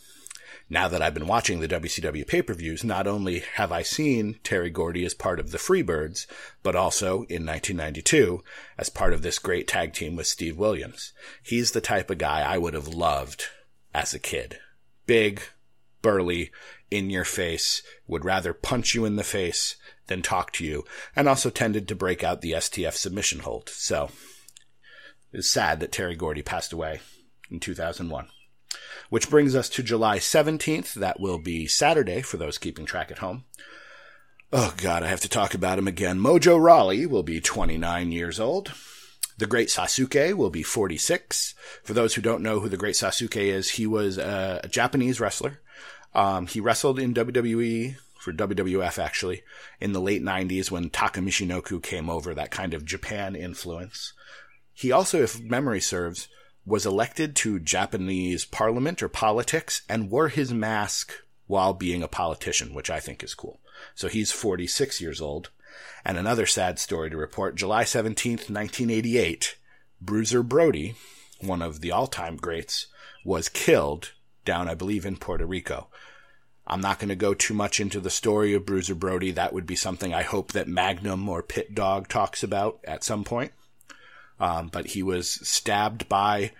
Now 0.73 0.87
that 0.87 1.03
I've 1.03 1.15
been 1.15 1.27
watching 1.27 1.59
the 1.59 1.67
WCW 1.67 2.25
pay-per-views, 2.25 2.85
not 2.85 3.09
only 3.09 3.41
have 3.55 3.73
I 3.73 3.83
seen 3.83 4.39
Terry 4.45 4.71
Gordy 4.71 5.05
as 5.05 5.15
part 5.15 5.41
of 5.41 5.51
the 5.51 5.59
Freebirds, 5.59 6.27
but 6.63 6.77
also 6.77 7.25
in 7.25 7.45
1992 7.45 8.45
as 8.79 8.89
part 8.89 9.13
of 9.13 9.23
this 9.23 9.41
great 9.41 9.67
tag 9.67 9.95
team 9.95 10.15
with 10.15 10.29
Steve 10.29 10.57
Williams. 10.57 11.13
He's 11.43 11.73
the 11.73 11.81
type 11.81 12.09
of 12.09 12.19
guy 12.19 12.43
I 12.43 12.57
would 12.57 12.75
have 12.75 12.87
loved 12.87 13.47
as 13.93 14.15
a 14.15 14.21
kid. 14.21 14.61
Big, 15.07 15.43
burly, 16.03 16.53
in 16.91 17.11
your 17.11 17.25
face, 17.25 17.83
would 18.07 18.25
rather 18.25 18.53
punch 18.53 18.95
you 18.95 19.05
in 19.05 19.17
the 19.17 19.25
face 19.25 19.77
than 20.07 20.23
talk 20.23 20.53
to 20.53 20.65
you, 20.65 20.85
and 21.15 21.29
also 21.29 21.51
tended 21.51 21.87
to 21.89 21.95
break 21.95 22.25
out 22.25 22.41
the 22.41 22.53
STF 22.53 22.95
submission 22.95 23.41
hold. 23.41 23.69
So, 23.69 24.11
it's 25.33 25.49
sad 25.49 25.81
that 25.81 25.93
Terry 25.93 26.17
Gordy 26.17 26.43
passed 26.43 26.73
away 26.73 27.01
in 27.51 27.61
2001. 27.61 28.29
Which 29.09 29.31
brings 29.31 29.57
us 29.57 29.69
to 29.71 29.83
July 29.83 30.19
17th. 30.19 30.95
That 30.95 31.21
will 31.21 31.39
be 31.39 31.67
Saturday 31.67 32.23
for 32.23 32.37
those 32.37 32.59
keeping 32.59 32.87
track 32.87 33.11
at 33.11 33.19
home. 33.19 33.45
Oh 34.53 34.75
god, 34.77 35.03
I 35.03 35.09
have 35.09 35.21
to 35.21 35.29
talk 35.29 35.55
about 35.55 35.79
him 35.79 35.87
again. 35.87 36.19
Mojo 36.19 36.61
Rawley 36.61 37.07
will 37.07 37.23
be 37.23 37.41
29 37.41 38.11
years 38.11 38.41
old. 38.41 38.73
The 39.39 39.47
Great 39.47 39.69
Sasuke 39.69 40.35
will 40.35 40.51
be 40.51 40.63
46. 40.63 41.55
For 41.83 41.95
those 41.95 42.15
who 42.15 42.23
don't 42.23 42.43
know 42.43 42.61
who 42.61 42.69
the 42.69 42.77
Great 42.77 42.97
Sasuke 42.97 43.37
is, 43.37 43.71
he 43.71 43.87
was 43.87 44.19
a, 44.19 44.61
a 44.65 44.69
Japanese 44.69 45.21
wrestler. 45.21 45.61
Um, 46.15 46.47
he 46.47 46.61
wrestled 46.61 46.99
in 46.99 47.15
WWE 47.15 47.97
for 48.19 48.33
WWF 48.33 48.99
actually 48.99 49.43
in 49.81 49.93
the 49.93 50.01
late 50.01 50.23
90s 50.23 50.71
when 50.71 50.91
Taka 50.91 51.21
Michinoku 51.21 51.83
came 51.83 52.11
over, 52.11 52.35
that 52.35 52.51
kind 52.51 52.75
of 52.75 52.85
Japan 52.85 53.35
influence. 53.35 54.13
He 54.73 54.93
also, 54.93 55.23
if 55.23 55.41
memory 55.41 55.81
serves, 55.81 56.29
was 56.67 56.87
elected 56.87 57.35
to 57.37 57.59
Japanese 57.59 58.45
parliament 58.45 59.03
or 59.03 59.09
politics 59.09 59.83
and 59.89 60.11
wore 60.11 60.29
his 60.29 60.53
mask 60.53 61.13
while 61.47 61.73
being 61.73 62.03
a 62.03 62.09
politician, 62.09 62.75
which 62.75 62.91
I 62.91 63.01
think 63.01 63.25
is 63.25 63.35
cool. 63.35 63.61
So 63.95 64.09
he's 64.09 64.31
46 64.31 65.01
years 65.01 65.21
old. 65.21 65.51
And 66.05 66.17
another 66.17 66.47
sad 66.47 66.79
story 66.79 67.11
to 67.11 67.17
report 67.17 67.57
July 67.57 67.85
17th, 67.85 68.51
1988, 68.51 69.57
Bruiser 70.01 70.43
Brody, 70.43 70.95
one 71.41 71.63
of 71.63 71.81
the 71.81 71.91
all 71.91 72.07
time 72.07 72.37
greats, 72.37 72.87
was 73.25 73.49
killed 73.49 74.13
down, 74.45 74.69
I 74.69 74.75
believe, 74.75 75.05
in 75.05 75.17
Puerto 75.17 75.47
Rico. 75.47 75.89
I'm 76.71 76.81
not 76.81 77.01
going 77.01 77.09
to 77.09 77.17
go 77.17 77.35
too 77.35 77.53
much 77.53 77.81
into 77.81 77.99
the 77.99 78.11
story 78.11 78.55
of 78.55 78.65
Bruiser 78.65 78.95
Brody. 78.95 79.33
That 79.33 79.53
would 79.53 79.67
be 79.67 79.75
something 79.75 80.15
I 80.15 80.23
hope 80.23 80.53
that 80.53 80.69
Magnum 80.69 81.29
or 81.29 81.43
Pit 81.43 81.75
Dog 81.75 82.07
talks 82.07 82.45
about 82.45 82.79
at 82.85 83.03
some 83.03 83.25
point. 83.25 83.51
Um, 84.39 84.69
but 84.69 84.87
he 84.87 85.03
was 85.03 85.29
stabbed 85.29 86.09
by 86.09 86.53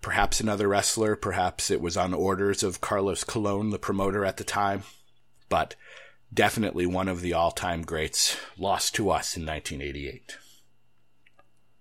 perhaps 0.00 0.38
another 0.38 0.68
wrestler. 0.68 1.16
Perhaps 1.16 1.72
it 1.72 1.80
was 1.80 1.96
on 1.96 2.14
orders 2.14 2.62
of 2.62 2.80
Carlos 2.80 3.24
Colon, 3.24 3.70
the 3.70 3.80
promoter 3.80 4.24
at 4.24 4.36
the 4.36 4.44
time. 4.44 4.84
But 5.48 5.74
definitely 6.32 6.86
one 6.86 7.08
of 7.08 7.20
the 7.20 7.34
all 7.34 7.50
time 7.50 7.82
greats, 7.82 8.36
lost 8.56 8.94
to 8.94 9.10
us 9.10 9.36
in 9.36 9.44
1988. 9.44 10.38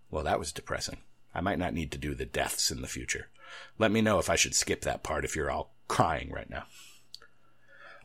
Well, 0.09 0.23
that 0.23 0.39
was 0.39 0.51
depressing. 0.51 0.97
I 1.35 1.41
might 1.41 1.59
not 1.59 1.75
need 1.75 1.91
to 1.91 1.99
do 1.99 2.15
the 2.15 2.25
deaths 2.25 2.71
in 2.71 2.81
the 2.81 2.87
future. 2.87 3.27
Let 3.77 3.91
me 3.91 4.01
know 4.01 4.17
if 4.17 4.31
I 4.31 4.35
should 4.35 4.55
skip 4.55 4.81
that 4.81 5.03
part 5.03 5.25
if 5.25 5.35
you're 5.35 5.51
all 5.51 5.75
crying 5.87 6.31
right 6.31 6.49
now. 6.49 6.63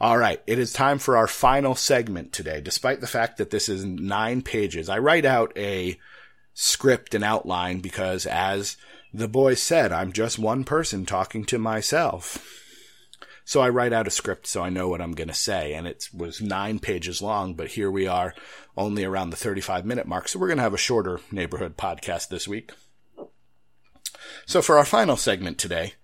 All 0.02 0.18
right, 0.18 0.42
it 0.48 0.58
is 0.58 0.72
time 0.72 0.98
for 0.98 1.16
our 1.16 1.28
final 1.28 1.76
segment 1.76 2.32
today. 2.32 2.60
Despite 2.60 3.00
the 3.00 3.06
fact 3.06 3.36
that 3.36 3.50
this 3.50 3.68
is 3.68 3.84
nine 3.84 4.42
pages, 4.42 4.88
I 4.88 4.98
write 4.98 5.24
out 5.24 5.52
a 5.56 5.96
script 6.54 7.14
and 7.14 7.22
outline 7.22 7.78
because 7.78 8.26
as 8.26 8.76
the 9.14 9.28
boy 9.28 9.54
said, 9.54 9.92
I'm 9.92 10.10
just 10.10 10.40
one 10.40 10.64
person 10.64 11.06
talking 11.06 11.44
to 11.44 11.56
myself. 11.56 12.44
So 13.44 13.60
I 13.60 13.68
write 13.68 13.92
out 13.92 14.08
a 14.08 14.10
script 14.10 14.48
so 14.48 14.60
I 14.60 14.70
know 14.70 14.88
what 14.88 15.00
I'm 15.00 15.12
going 15.12 15.28
to 15.28 15.34
say. 15.34 15.72
And 15.72 15.86
it 15.86 16.08
was 16.12 16.42
nine 16.42 16.80
pages 16.80 17.22
long, 17.22 17.54
but 17.54 17.68
here 17.68 17.90
we 17.90 18.08
are 18.08 18.34
only 18.76 19.04
around 19.04 19.30
the 19.30 19.36
35 19.36 19.86
minute 19.86 20.08
mark. 20.08 20.26
So 20.26 20.40
we're 20.40 20.48
going 20.48 20.56
to 20.56 20.64
have 20.64 20.74
a 20.74 20.78
shorter 20.78 21.20
neighborhood 21.30 21.76
podcast 21.76 22.26
this 22.26 22.48
week. 22.48 22.72
So 24.46 24.62
for 24.62 24.78
our 24.78 24.84
final 24.84 25.16
segment 25.16 25.58
today, 25.58 25.94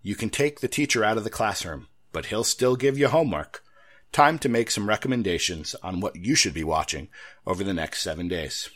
you 0.00 0.14
can 0.14 0.30
take 0.30 0.60
the 0.60 0.68
teacher 0.68 1.02
out 1.02 1.18
of 1.18 1.24
the 1.24 1.30
classroom, 1.30 1.88
but 2.12 2.26
he'll 2.26 2.44
still 2.44 2.76
give 2.76 2.98
you 2.98 3.08
homework. 3.08 3.64
Time 4.12 4.38
to 4.40 4.48
make 4.48 4.70
some 4.70 4.88
recommendations 4.88 5.74
on 5.82 6.00
what 6.00 6.16
you 6.16 6.34
should 6.34 6.54
be 6.54 6.64
watching 6.64 7.08
over 7.46 7.64
the 7.64 7.74
next 7.74 8.02
seven 8.02 8.28
days. 8.28 8.68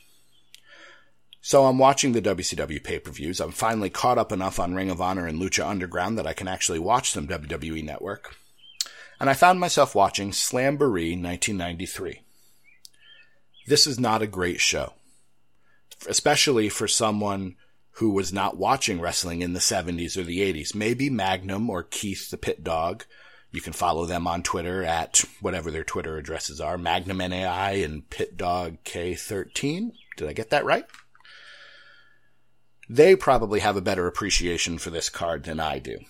So 1.42 1.66
I'm 1.66 1.78
watching 1.78 2.10
the 2.10 2.22
WCW 2.22 2.82
pay-per-views. 2.82 3.40
I'm 3.40 3.52
finally 3.52 3.90
caught 3.90 4.18
up 4.18 4.32
enough 4.32 4.58
on 4.58 4.74
Ring 4.74 4.90
of 4.90 5.00
Honor 5.00 5.28
and 5.28 5.40
Lucha 5.40 5.64
Underground 5.64 6.18
that 6.18 6.26
I 6.26 6.32
can 6.32 6.48
actually 6.48 6.80
watch 6.80 7.10
some 7.10 7.28
WWE 7.28 7.84
Network. 7.84 8.34
And 9.20 9.30
I 9.30 9.34
found 9.34 9.60
myself 9.60 9.94
watching 9.94 10.32
Slamboree 10.32 11.14
1993. 11.22 12.22
This 13.68 13.86
is 13.86 14.00
not 14.00 14.22
a 14.22 14.26
great 14.26 14.60
show. 14.60 14.94
Especially 16.08 16.68
for 16.68 16.88
someone 16.88 17.54
who 17.92 18.10
was 18.10 18.32
not 18.32 18.56
watching 18.56 19.00
wrestling 19.00 19.40
in 19.40 19.52
the 19.52 19.60
70s 19.60 20.16
or 20.16 20.24
the 20.24 20.40
80s. 20.40 20.74
Maybe 20.74 21.08
Magnum 21.08 21.70
or 21.70 21.82
Keith 21.82 22.28
the 22.30 22.36
Pit 22.36 22.64
Dog. 22.64 23.04
You 23.56 23.62
can 23.62 23.72
follow 23.72 24.04
them 24.04 24.26
on 24.26 24.42
Twitter 24.42 24.84
at 24.84 25.24
whatever 25.40 25.70
their 25.70 25.82
Twitter 25.82 26.18
addresses 26.18 26.60
are. 26.60 26.76
Magnum 26.76 27.16
NAI 27.16 27.70
and 27.82 28.06
Pit 28.10 28.36
Dog 28.36 28.76
K13. 28.84 29.92
Did 30.18 30.28
I 30.28 30.34
get 30.34 30.50
that 30.50 30.66
right? 30.66 30.84
They 32.86 33.16
probably 33.16 33.60
have 33.60 33.74
a 33.74 33.80
better 33.80 34.06
appreciation 34.06 34.76
for 34.76 34.90
this 34.90 35.08
card 35.08 35.44
than 35.44 35.58
I 35.58 35.78
do. 35.78 36.00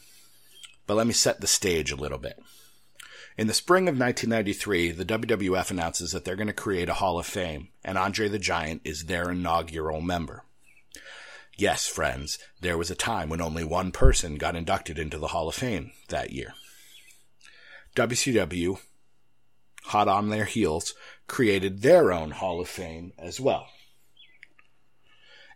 But 0.89 0.97
let 0.97 1.07
me 1.07 1.13
set 1.13 1.41
the 1.41 1.47
stage 1.47 1.93
a 1.93 1.97
little 1.97 2.19
bit. 2.19 2.37
In 3.39 3.47
the 3.47 3.55
spring 3.55 3.85
of 3.85 3.97
1993, 3.97 4.91
the 4.91 5.05
WWF 5.05 5.71
announces 5.71 6.11
that 6.11 6.25
they're 6.25 6.35
going 6.35 6.49
to 6.49 6.53
create 6.53 6.89
a 6.89 6.95
Hall 6.95 7.17
of 7.17 7.27
Fame, 7.27 7.69
and 7.85 7.97
Andre 7.97 8.27
the 8.27 8.41
Giant 8.41 8.81
is 8.83 9.05
their 9.05 9.31
inaugural 9.31 10.01
member. 10.01 10.43
Yes, 11.57 11.87
friends, 11.87 12.41
there 12.61 12.77
was 12.77 12.91
a 12.91 12.97
time 12.97 13.29
when 13.29 13.41
only 13.41 13.63
one 13.63 13.93
person 13.93 14.35
got 14.35 14.57
inducted 14.57 14.99
into 14.99 15.19
the 15.19 15.29
Hall 15.29 15.49
of 15.49 15.55
Fame 15.55 15.93
that 16.09 16.33
year. 16.33 16.53
WCW, 17.97 18.79
hot 19.85 20.07
on 20.07 20.29
their 20.29 20.45
heels, 20.45 20.95
created 21.27 21.83
their 21.83 22.13
own 22.13 22.31
Hall 22.31 22.61
of 22.61 22.69
Fame 22.69 23.13
as 23.19 23.41
well 23.41 23.69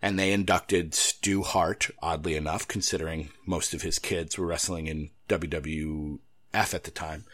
and 0.03 0.18
they 0.18 0.33
inducted 0.33 0.94
Stu 0.94 1.42
Hart, 1.42 1.90
oddly 2.03 2.35
enough, 2.35 2.66
considering 2.66 3.31
most 3.46 3.74
of 3.74 3.83
his 3.83 3.98
kids 3.98 4.38
were 4.38 4.46
wrestling 4.46 4.87
in 4.87 5.11
WWF 5.29 6.18
at 6.52 6.85
the 6.85 6.90
time, 6.90 7.27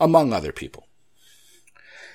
among 0.00 0.32
other 0.32 0.52
people. 0.52 0.88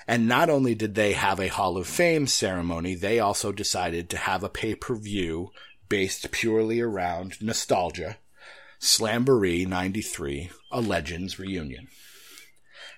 And 0.07 0.27
not 0.27 0.49
only 0.49 0.73
did 0.73 0.95
they 0.95 1.13
have 1.13 1.39
a 1.39 1.49
Hall 1.49 1.77
of 1.77 1.85
Fame 1.85 2.25
ceremony, 2.25 2.95
they 2.95 3.19
also 3.19 3.51
decided 3.51 4.09
to 4.09 4.17
have 4.17 4.43
a 4.43 4.49
pay 4.49 4.73
per 4.73 4.95
view 4.95 5.51
based 5.87 6.31
purely 6.31 6.79
around 6.81 7.41
nostalgia 7.41 8.17
Slamboree 8.79 9.67
93, 9.67 10.49
a 10.71 10.81
Legends 10.81 11.37
reunion. 11.37 11.89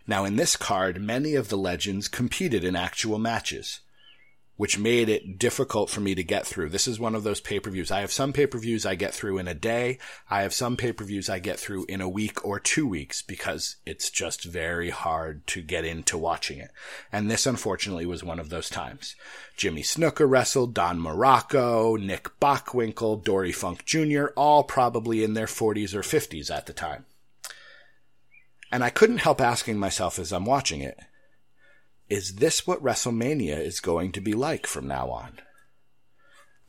Now, 0.08 0.26
in 0.26 0.36
this 0.36 0.56
card, 0.56 1.02
many 1.02 1.36
of 1.36 1.50
the 1.50 1.58
legends 1.58 2.08
competed 2.08 2.64
in 2.64 2.76
actual 2.76 3.20
matches 3.20 3.82
which 4.62 4.78
made 4.78 5.10
it 5.10 5.40
difficult 5.40 5.90
for 5.90 6.02
me 6.02 6.14
to 6.14 6.24
get 6.24 6.46
through. 6.46 6.70
This 6.70 6.88
is 6.88 7.00
one 7.00 7.16
of 7.16 7.24
those 7.24 7.42
pay-per-views. 7.42 7.90
I 7.90 8.02
have 8.02 8.12
some 8.12 8.32
pay-per-views 8.32 8.86
I 8.86 8.94
get 8.94 9.12
through 9.12 9.40
in 9.40 9.48
a 9.48 9.56
day. 9.56 9.98
I 10.30 10.44
have 10.44 10.54
some 10.54 10.78
pay-per-views 10.78 11.32
I 11.32 11.40
get 11.40 11.60
through 11.60 11.86
in 11.90 12.00
a 12.00 12.08
week 12.08 12.46
or 12.46 12.60
two 12.60 12.88
weeks 12.88 13.24
because 13.24 13.78
it's 13.88 14.12
just 14.12 14.44
very 14.44 14.92
hard 14.92 15.48
to 15.48 15.64
get 15.64 15.84
into 15.84 16.16
watching 16.16 16.60
it. 16.60 16.70
And 17.12 17.32
this 17.32 17.48
unfortunately 17.48 18.06
was 18.06 18.24
one 18.24 18.40
of 18.40 18.50
those 18.50 18.70
times. 18.70 19.16
Jimmy 19.58 19.82
Snuka 19.82 20.30
wrestled, 20.30 20.76
Don 20.76 21.00
Muraco, 21.00 22.00
Nick 22.00 22.30
Bockwinkel, 22.40 23.24
Dory 23.24 23.52
Funk 23.52 23.84
Jr., 23.86 24.26
all 24.36 24.64
probably 24.64 25.24
in 25.24 25.34
their 25.34 25.48
40s 25.48 25.96
or 25.96 26.04
50s 26.04 26.56
at 26.56 26.68
the 26.68 26.74
time. 26.74 27.06
And 28.72 28.84
I 28.84 28.90
couldn't 28.90 29.18
help 29.18 29.42
asking 29.42 29.78
myself 29.78 30.18
as 30.18 30.32
I'm 30.32 30.46
watching 30.46 30.82
it, 30.82 30.98
is 32.10 32.36
this 32.36 32.66
what 32.66 32.84
WrestleMania 32.84 33.60
is 33.60 33.80
going 33.80 34.12
to 34.14 34.22
be 34.22 34.34
like 34.34 34.68
from 34.68 34.88
now 34.88 35.10
on? 35.10 35.40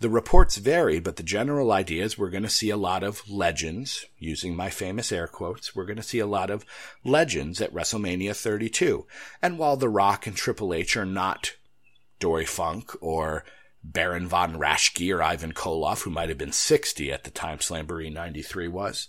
The 0.00 0.11
reports 0.11 0.57
vary, 0.57 0.98
but 0.98 1.14
the 1.14 1.22
general 1.22 1.70
idea 1.70 2.05
is 2.05 2.18
we're 2.18 2.30
going 2.30 2.42
to 2.42 2.48
see 2.48 2.70
a 2.70 2.76
lot 2.76 3.05
of 3.05 3.28
legends, 3.28 4.07
using 4.18 4.57
my 4.57 4.68
famous 4.68 5.12
air 5.12 5.28
quotes, 5.28 5.76
we're 5.76 5.84
going 5.84 5.96
to 5.96 6.03
see 6.03 6.18
a 6.18 6.26
lot 6.26 6.50
of 6.50 6.64
legends 7.05 7.61
at 7.61 7.72
WrestleMania 7.72 8.34
32. 8.34 9.07
And 9.40 9.59
while 9.59 9.76
The 9.76 9.88
Rock 9.88 10.26
and 10.26 10.34
Triple 10.34 10.74
H 10.74 10.96
are 10.96 11.07
not 11.07 11.55
Dory 12.18 12.46
Funk 12.46 12.90
or 13.00 13.44
Baron 13.84 14.26
von 14.26 14.57
Raschke 14.57 15.14
or 15.14 15.22
Ivan 15.22 15.53
Koloff, 15.53 16.03
who 16.03 16.11
might 16.11 16.28
have 16.28 16.38
been 16.38 16.53
60 16.53 17.12
at 17.12 17.22
the 17.22 17.30
time 17.30 17.59
Slamboree 17.59 18.12
93 18.12 18.68
was. 18.68 19.07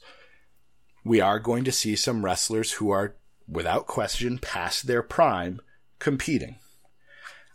We 1.04 1.20
are 1.20 1.39
going 1.39 1.64
to 1.66 1.72
see 1.72 1.95
some 1.95 2.24
wrestlers 2.24 2.74
who 2.74 2.89
are, 2.89 3.16
without 3.47 3.88
question, 3.88 4.38
past 4.38 4.88
their 4.88 5.04
prime 5.04 5.62
competing. 5.99 6.56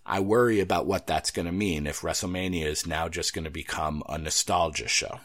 I 0.05 0.21
worry 0.21 0.61
about 0.61 0.87
what 0.87 1.07
that's 1.07 1.31
going 1.31 1.47
to 1.47 1.53
mean 1.53 1.87
if 1.87 2.01
WrestleMania 2.01 2.65
is 2.65 2.87
now 2.87 3.09
just 3.09 3.35
going 3.35 3.45
to 3.45 3.51
become 3.51 4.03
a 4.09 4.19
nostalgia 4.19 4.89
show. 4.89 5.21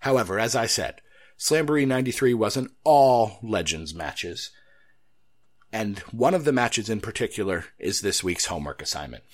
However, 0.00 0.38
as 0.38 0.56
I 0.56 0.66
said, 0.66 1.00
Slamboree 1.38 1.86
93 1.86 2.34
wasn't 2.34 2.72
all 2.82 3.38
Legends 3.42 3.94
matches. 3.94 4.50
And 5.72 5.98
one 6.10 6.34
of 6.34 6.44
the 6.44 6.52
matches 6.52 6.88
in 6.88 7.00
particular 7.00 7.66
is 7.78 8.00
this 8.00 8.24
week's 8.24 8.46
homework 8.46 8.80
assignment. 8.80 9.24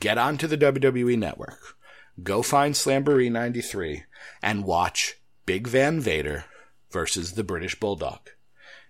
Get 0.00 0.18
onto 0.18 0.46
the 0.46 0.58
WWE 0.58 1.18
network, 1.18 1.76
go 2.22 2.42
find 2.42 2.74
Slamboree 2.74 3.30
93, 3.30 4.04
and 4.42 4.64
watch 4.64 5.16
Big 5.46 5.66
Van 5.66 6.00
Vader 6.00 6.44
versus 6.90 7.32
the 7.32 7.44
British 7.44 7.78
Bulldog. 7.78 8.30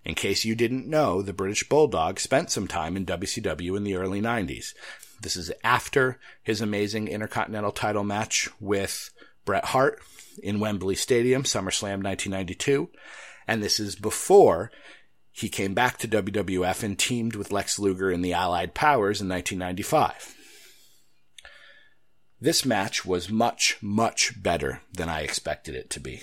In 0.04 0.14
case 0.14 0.44
you 0.44 0.54
didn't 0.54 0.86
know, 0.86 1.20
the 1.20 1.32
British 1.32 1.68
Bulldog 1.68 2.18
spent 2.18 2.50
some 2.50 2.66
time 2.66 2.96
in 2.96 3.04
WCW 3.04 3.76
in 3.76 3.84
the 3.84 3.96
early 3.96 4.20
90s. 4.20 4.72
This 5.20 5.36
is 5.36 5.52
after 5.62 6.18
his 6.42 6.60
amazing 6.60 7.08
Intercontinental 7.08 7.72
title 7.72 8.04
match 8.04 8.48
with 8.58 9.10
Bret 9.44 9.66
Hart 9.66 10.00
in 10.42 10.60
Wembley 10.60 10.94
Stadium, 10.94 11.42
SummerSlam 11.42 12.02
1992. 12.02 12.88
And 13.46 13.62
this 13.62 13.78
is 13.78 13.96
before 13.96 14.70
he 15.30 15.48
came 15.48 15.74
back 15.74 15.98
to 15.98 16.08
WWF 16.08 16.82
and 16.82 16.98
teamed 16.98 17.36
with 17.36 17.52
Lex 17.52 17.78
Luger 17.78 18.10
in 18.10 18.22
the 18.22 18.32
Allied 18.32 18.74
Powers 18.74 19.20
in 19.20 19.28
1995. 19.28 20.36
This 22.40 22.64
match 22.64 23.04
was 23.04 23.28
much, 23.28 23.76
much 23.82 24.42
better 24.42 24.80
than 24.92 25.10
I 25.10 25.20
expected 25.20 25.74
it 25.74 25.90
to 25.90 26.00
be. 26.00 26.22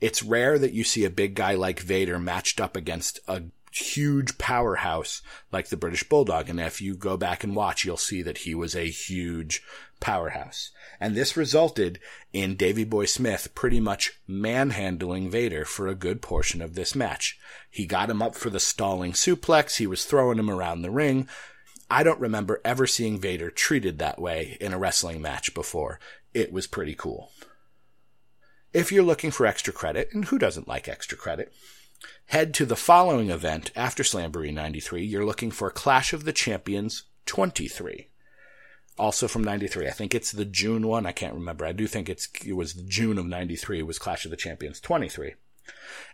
It's 0.00 0.22
rare 0.22 0.58
that 0.58 0.72
you 0.72 0.84
see 0.84 1.04
a 1.04 1.10
big 1.10 1.34
guy 1.34 1.54
like 1.54 1.80
Vader 1.80 2.18
matched 2.18 2.60
up 2.60 2.76
against 2.76 3.20
a 3.26 3.42
huge 3.72 4.38
powerhouse 4.38 5.22
like 5.52 5.68
the 5.68 5.76
British 5.76 6.04
Bulldog. 6.04 6.48
And 6.48 6.60
if 6.60 6.80
you 6.80 6.94
go 6.96 7.16
back 7.16 7.44
and 7.44 7.56
watch, 7.56 7.84
you'll 7.84 7.96
see 7.96 8.22
that 8.22 8.38
he 8.38 8.54
was 8.54 8.74
a 8.74 8.88
huge 8.88 9.62
powerhouse. 10.00 10.70
And 11.00 11.14
this 11.14 11.36
resulted 11.36 11.98
in 12.32 12.56
Davy 12.56 12.84
Boy 12.84 13.06
Smith 13.06 13.54
pretty 13.54 13.80
much 13.80 14.12
manhandling 14.26 15.30
Vader 15.30 15.64
for 15.64 15.86
a 15.86 15.94
good 15.94 16.22
portion 16.22 16.62
of 16.62 16.74
this 16.74 16.94
match. 16.94 17.38
He 17.70 17.86
got 17.86 18.10
him 18.10 18.22
up 18.22 18.34
for 18.34 18.50
the 18.50 18.60
stalling 18.60 19.12
suplex. 19.12 19.76
He 19.76 19.86
was 19.86 20.04
throwing 20.04 20.38
him 20.38 20.50
around 20.50 20.82
the 20.82 20.90
ring. 20.90 21.28
I 21.90 22.02
don't 22.02 22.20
remember 22.20 22.60
ever 22.64 22.86
seeing 22.86 23.18
Vader 23.18 23.50
treated 23.50 23.98
that 23.98 24.20
way 24.20 24.58
in 24.60 24.72
a 24.72 24.78
wrestling 24.78 25.22
match 25.22 25.54
before. 25.54 25.98
It 26.34 26.52
was 26.52 26.66
pretty 26.66 26.94
cool. 26.94 27.30
If 28.72 28.92
you're 28.92 29.02
looking 29.02 29.30
for 29.30 29.46
extra 29.46 29.72
credit, 29.72 30.10
and 30.12 30.26
who 30.26 30.38
doesn't 30.38 30.68
like 30.68 30.88
extra 30.88 31.16
credit, 31.16 31.52
head 32.26 32.52
to 32.54 32.66
the 32.66 32.76
following 32.76 33.30
event 33.30 33.70
after 33.74 34.02
Slamboree 34.02 34.52
93. 34.52 35.04
You're 35.04 35.24
looking 35.24 35.50
for 35.50 35.70
Clash 35.70 36.12
of 36.12 36.24
the 36.24 36.32
Champions 36.32 37.04
23. 37.26 38.08
Also 38.98 39.26
from 39.26 39.42
93. 39.44 39.86
I 39.86 39.90
think 39.90 40.14
it's 40.14 40.32
the 40.32 40.44
June 40.44 40.86
one. 40.86 41.06
I 41.06 41.12
can't 41.12 41.34
remember. 41.34 41.64
I 41.64 41.72
do 41.72 41.86
think 41.86 42.08
it's, 42.08 42.28
it 42.44 42.54
was 42.54 42.74
June 42.74 43.16
of 43.16 43.26
93 43.26 43.78
It 43.78 43.86
was 43.86 43.98
Clash 43.98 44.24
of 44.24 44.30
the 44.30 44.36
Champions 44.36 44.80
23. 44.80 45.34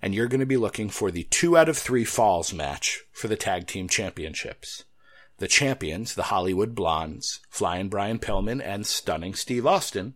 And 0.00 0.14
you're 0.14 0.28
going 0.28 0.40
to 0.40 0.46
be 0.46 0.56
looking 0.56 0.90
for 0.90 1.10
the 1.10 1.24
two 1.24 1.56
out 1.56 1.68
of 1.68 1.78
three 1.78 2.04
falls 2.04 2.52
match 2.52 3.00
for 3.12 3.26
the 3.26 3.36
tag 3.36 3.66
team 3.66 3.88
championships. 3.88 4.84
The 5.38 5.48
champions, 5.48 6.14
the 6.14 6.24
Hollywood 6.24 6.74
Blondes, 6.74 7.40
Flying 7.50 7.88
Brian 7.88 8.20
Pillman 8.20 8.62
and 8.64 8.86
Stunning 8.86 9.34
Steve 9.34 9.66
Austin, 9.66 10.14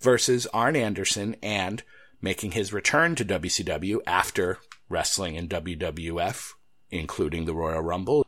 versus 0.00 0.46
Arn 0.52 0.76
Anderson 0.76 1.36
and 1.42 1.82
making 2.20 2.52
his 2.52 2.72
return 2.72 3.14
to 3.14 3.24
WCW 3.24 3.98
after 4.06 4.58
wrestling 4.88 5.34
in 5.34 5.48
WWF, 5.48 6.52
including 6.90 7.44
the 7.44 7.54
Royal 7.54 7.82
Rumble, 7.82 8.26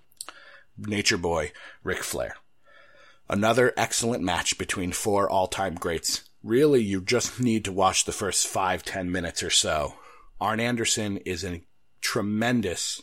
Nature 0.76 1.18
Boy 1.18 1.52
Ric 1.82 2.02
Flair. 2.02 2.36
Another 3.28 3.72
excellent 3.76 4.22
match 4.22 4.56
between 4.56 4.92
four 4.92 5.28
all-time 5.28 5.74
greats. 5.74 6.28
Really, 6.42 6.82
you 6.82 7.00
just 7.00 7.40
need 7.40 7.64
to 7.64 7.72
watch 7.72 8.04
the 8.04 8.12
first 8.12 8.46
five, 8.46 8.82
ten 8.84 9.10
minutes 9.10 9.42
or 9.42 9.50
so. 9.50 9.94
Arn 10.40 10.60
Anderson 10.60 11.18
is 11.18 11.44
a 11.44 11.62
tremendous 12.00 13.02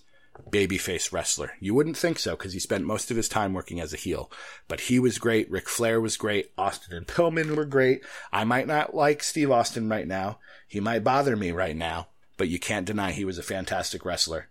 babyface 0.49 1.11
wrestler. 1.11 1.51
You 1.59 1.73
wouldn't 1.73 1.97
think 1.97 2.19
so 2.19 2.35
because 2.35 2.53
he 2.53 2.59
spent 2.59 2.85
most 2.85 3.11
of 3.11 3.17
his 3.17 3.29
time 3.29 3.53
working 3.53 3.79
as 3.79 3.93
a 3.93 3.97
heel, 3.97 4.31
but 4.67 4.81
he 4.81 4.99
was 4.99 5.17
great. 5.17 5.49
Ric 5.49 5.67
Flair 5.67 5.99
was 6.01 6.17
great. 6.17 6.51
Austin 6.57 6.95
and 6.95 7.07
Pillman 7.07 7.55
were 7.55 7.65
great. 7.65 8.03
I 8.31 8.43
might 8.43 8.67
not 8.67 8.95
like 8.95 9.23
Steve 9.23 9.51
Austin 9.51 9.89
right 9.89 10.07
now. 10.07 10.39
He 10.67 10.79
might 10.79 11.03
bother 11.03 11.35
me 11.35 11.51
right 11.51 11.75
now, 11.75 12.09
but 12.37 12.49
you 12.49 12.59
can't 12.59 12.85
deny 12.85 13.11
he 13.11 13.25
was 13.25 13.37
a 13.37 13.43
fantastic 13.43 14.05
wrestler. 14.05 14.49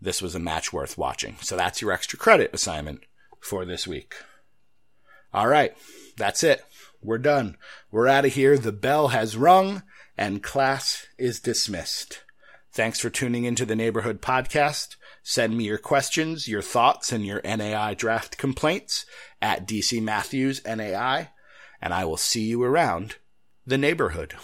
This 0.00 0.20
was 0.20 0.34
a 0.34 0.40
match 0.40 0.72
worth 0.72 0.98
watching. 0.98 1.36
So 1.40 1.56
that's 1.56 1.80
your 1.80 1.92
extra 1.92 2.18
credit 2.18 2.50
assignment 2.52 3.00
for 3.40 3.64
this 3.64 3.86
week. 3.86 4.14
All 5.32 5.48
right. 5.48 5.76
That's 6.16 6.44
it. 6.44 6.62
We're 7.02 7.18
done. 7.18 7.56
We're 7.90 8.08
out 8.08 8.24
of 8.24 8.34
here. 8.34 8.56
The 8.56 8.72
bell 8.72 9.08
has 9.08 9.36
rung 9.36 9.82
and 10.16 10.42
class 10.42 11.06
is 11.18 11.40
dismissed. 11.40 12.22
Thanks 12.72 13.00
for 13.00 13.10
tuning 13.10 13.44
into 13.44 13.64
the 13.64 13.76
neighborhood 13.76 14.20
podcast. 14.20 14.96
Send 15.26 15.56
me 15.56 15.64
your 15.64 15.78
questions, 15.78 16.48
your 16.48 16.60
thoughts, 16.60 17.10
and 17.10 17.24
your 17.24 17.40
NAI 17.42 17.94
draft 17.94 18.36
complaints 18.36 19.06
at 19.40 19.66
DC 19.66 20.02
Matthews 20.02 20.60
NAI, 20.66 21.30
and 21.80 21.94
I 21.94 22.04
will 22.04 22.18
see 22.18 22.42
you 22.42 22.62
around 22.62 23.16
the 23.66 23.78
neighborhood. 23.78 24.34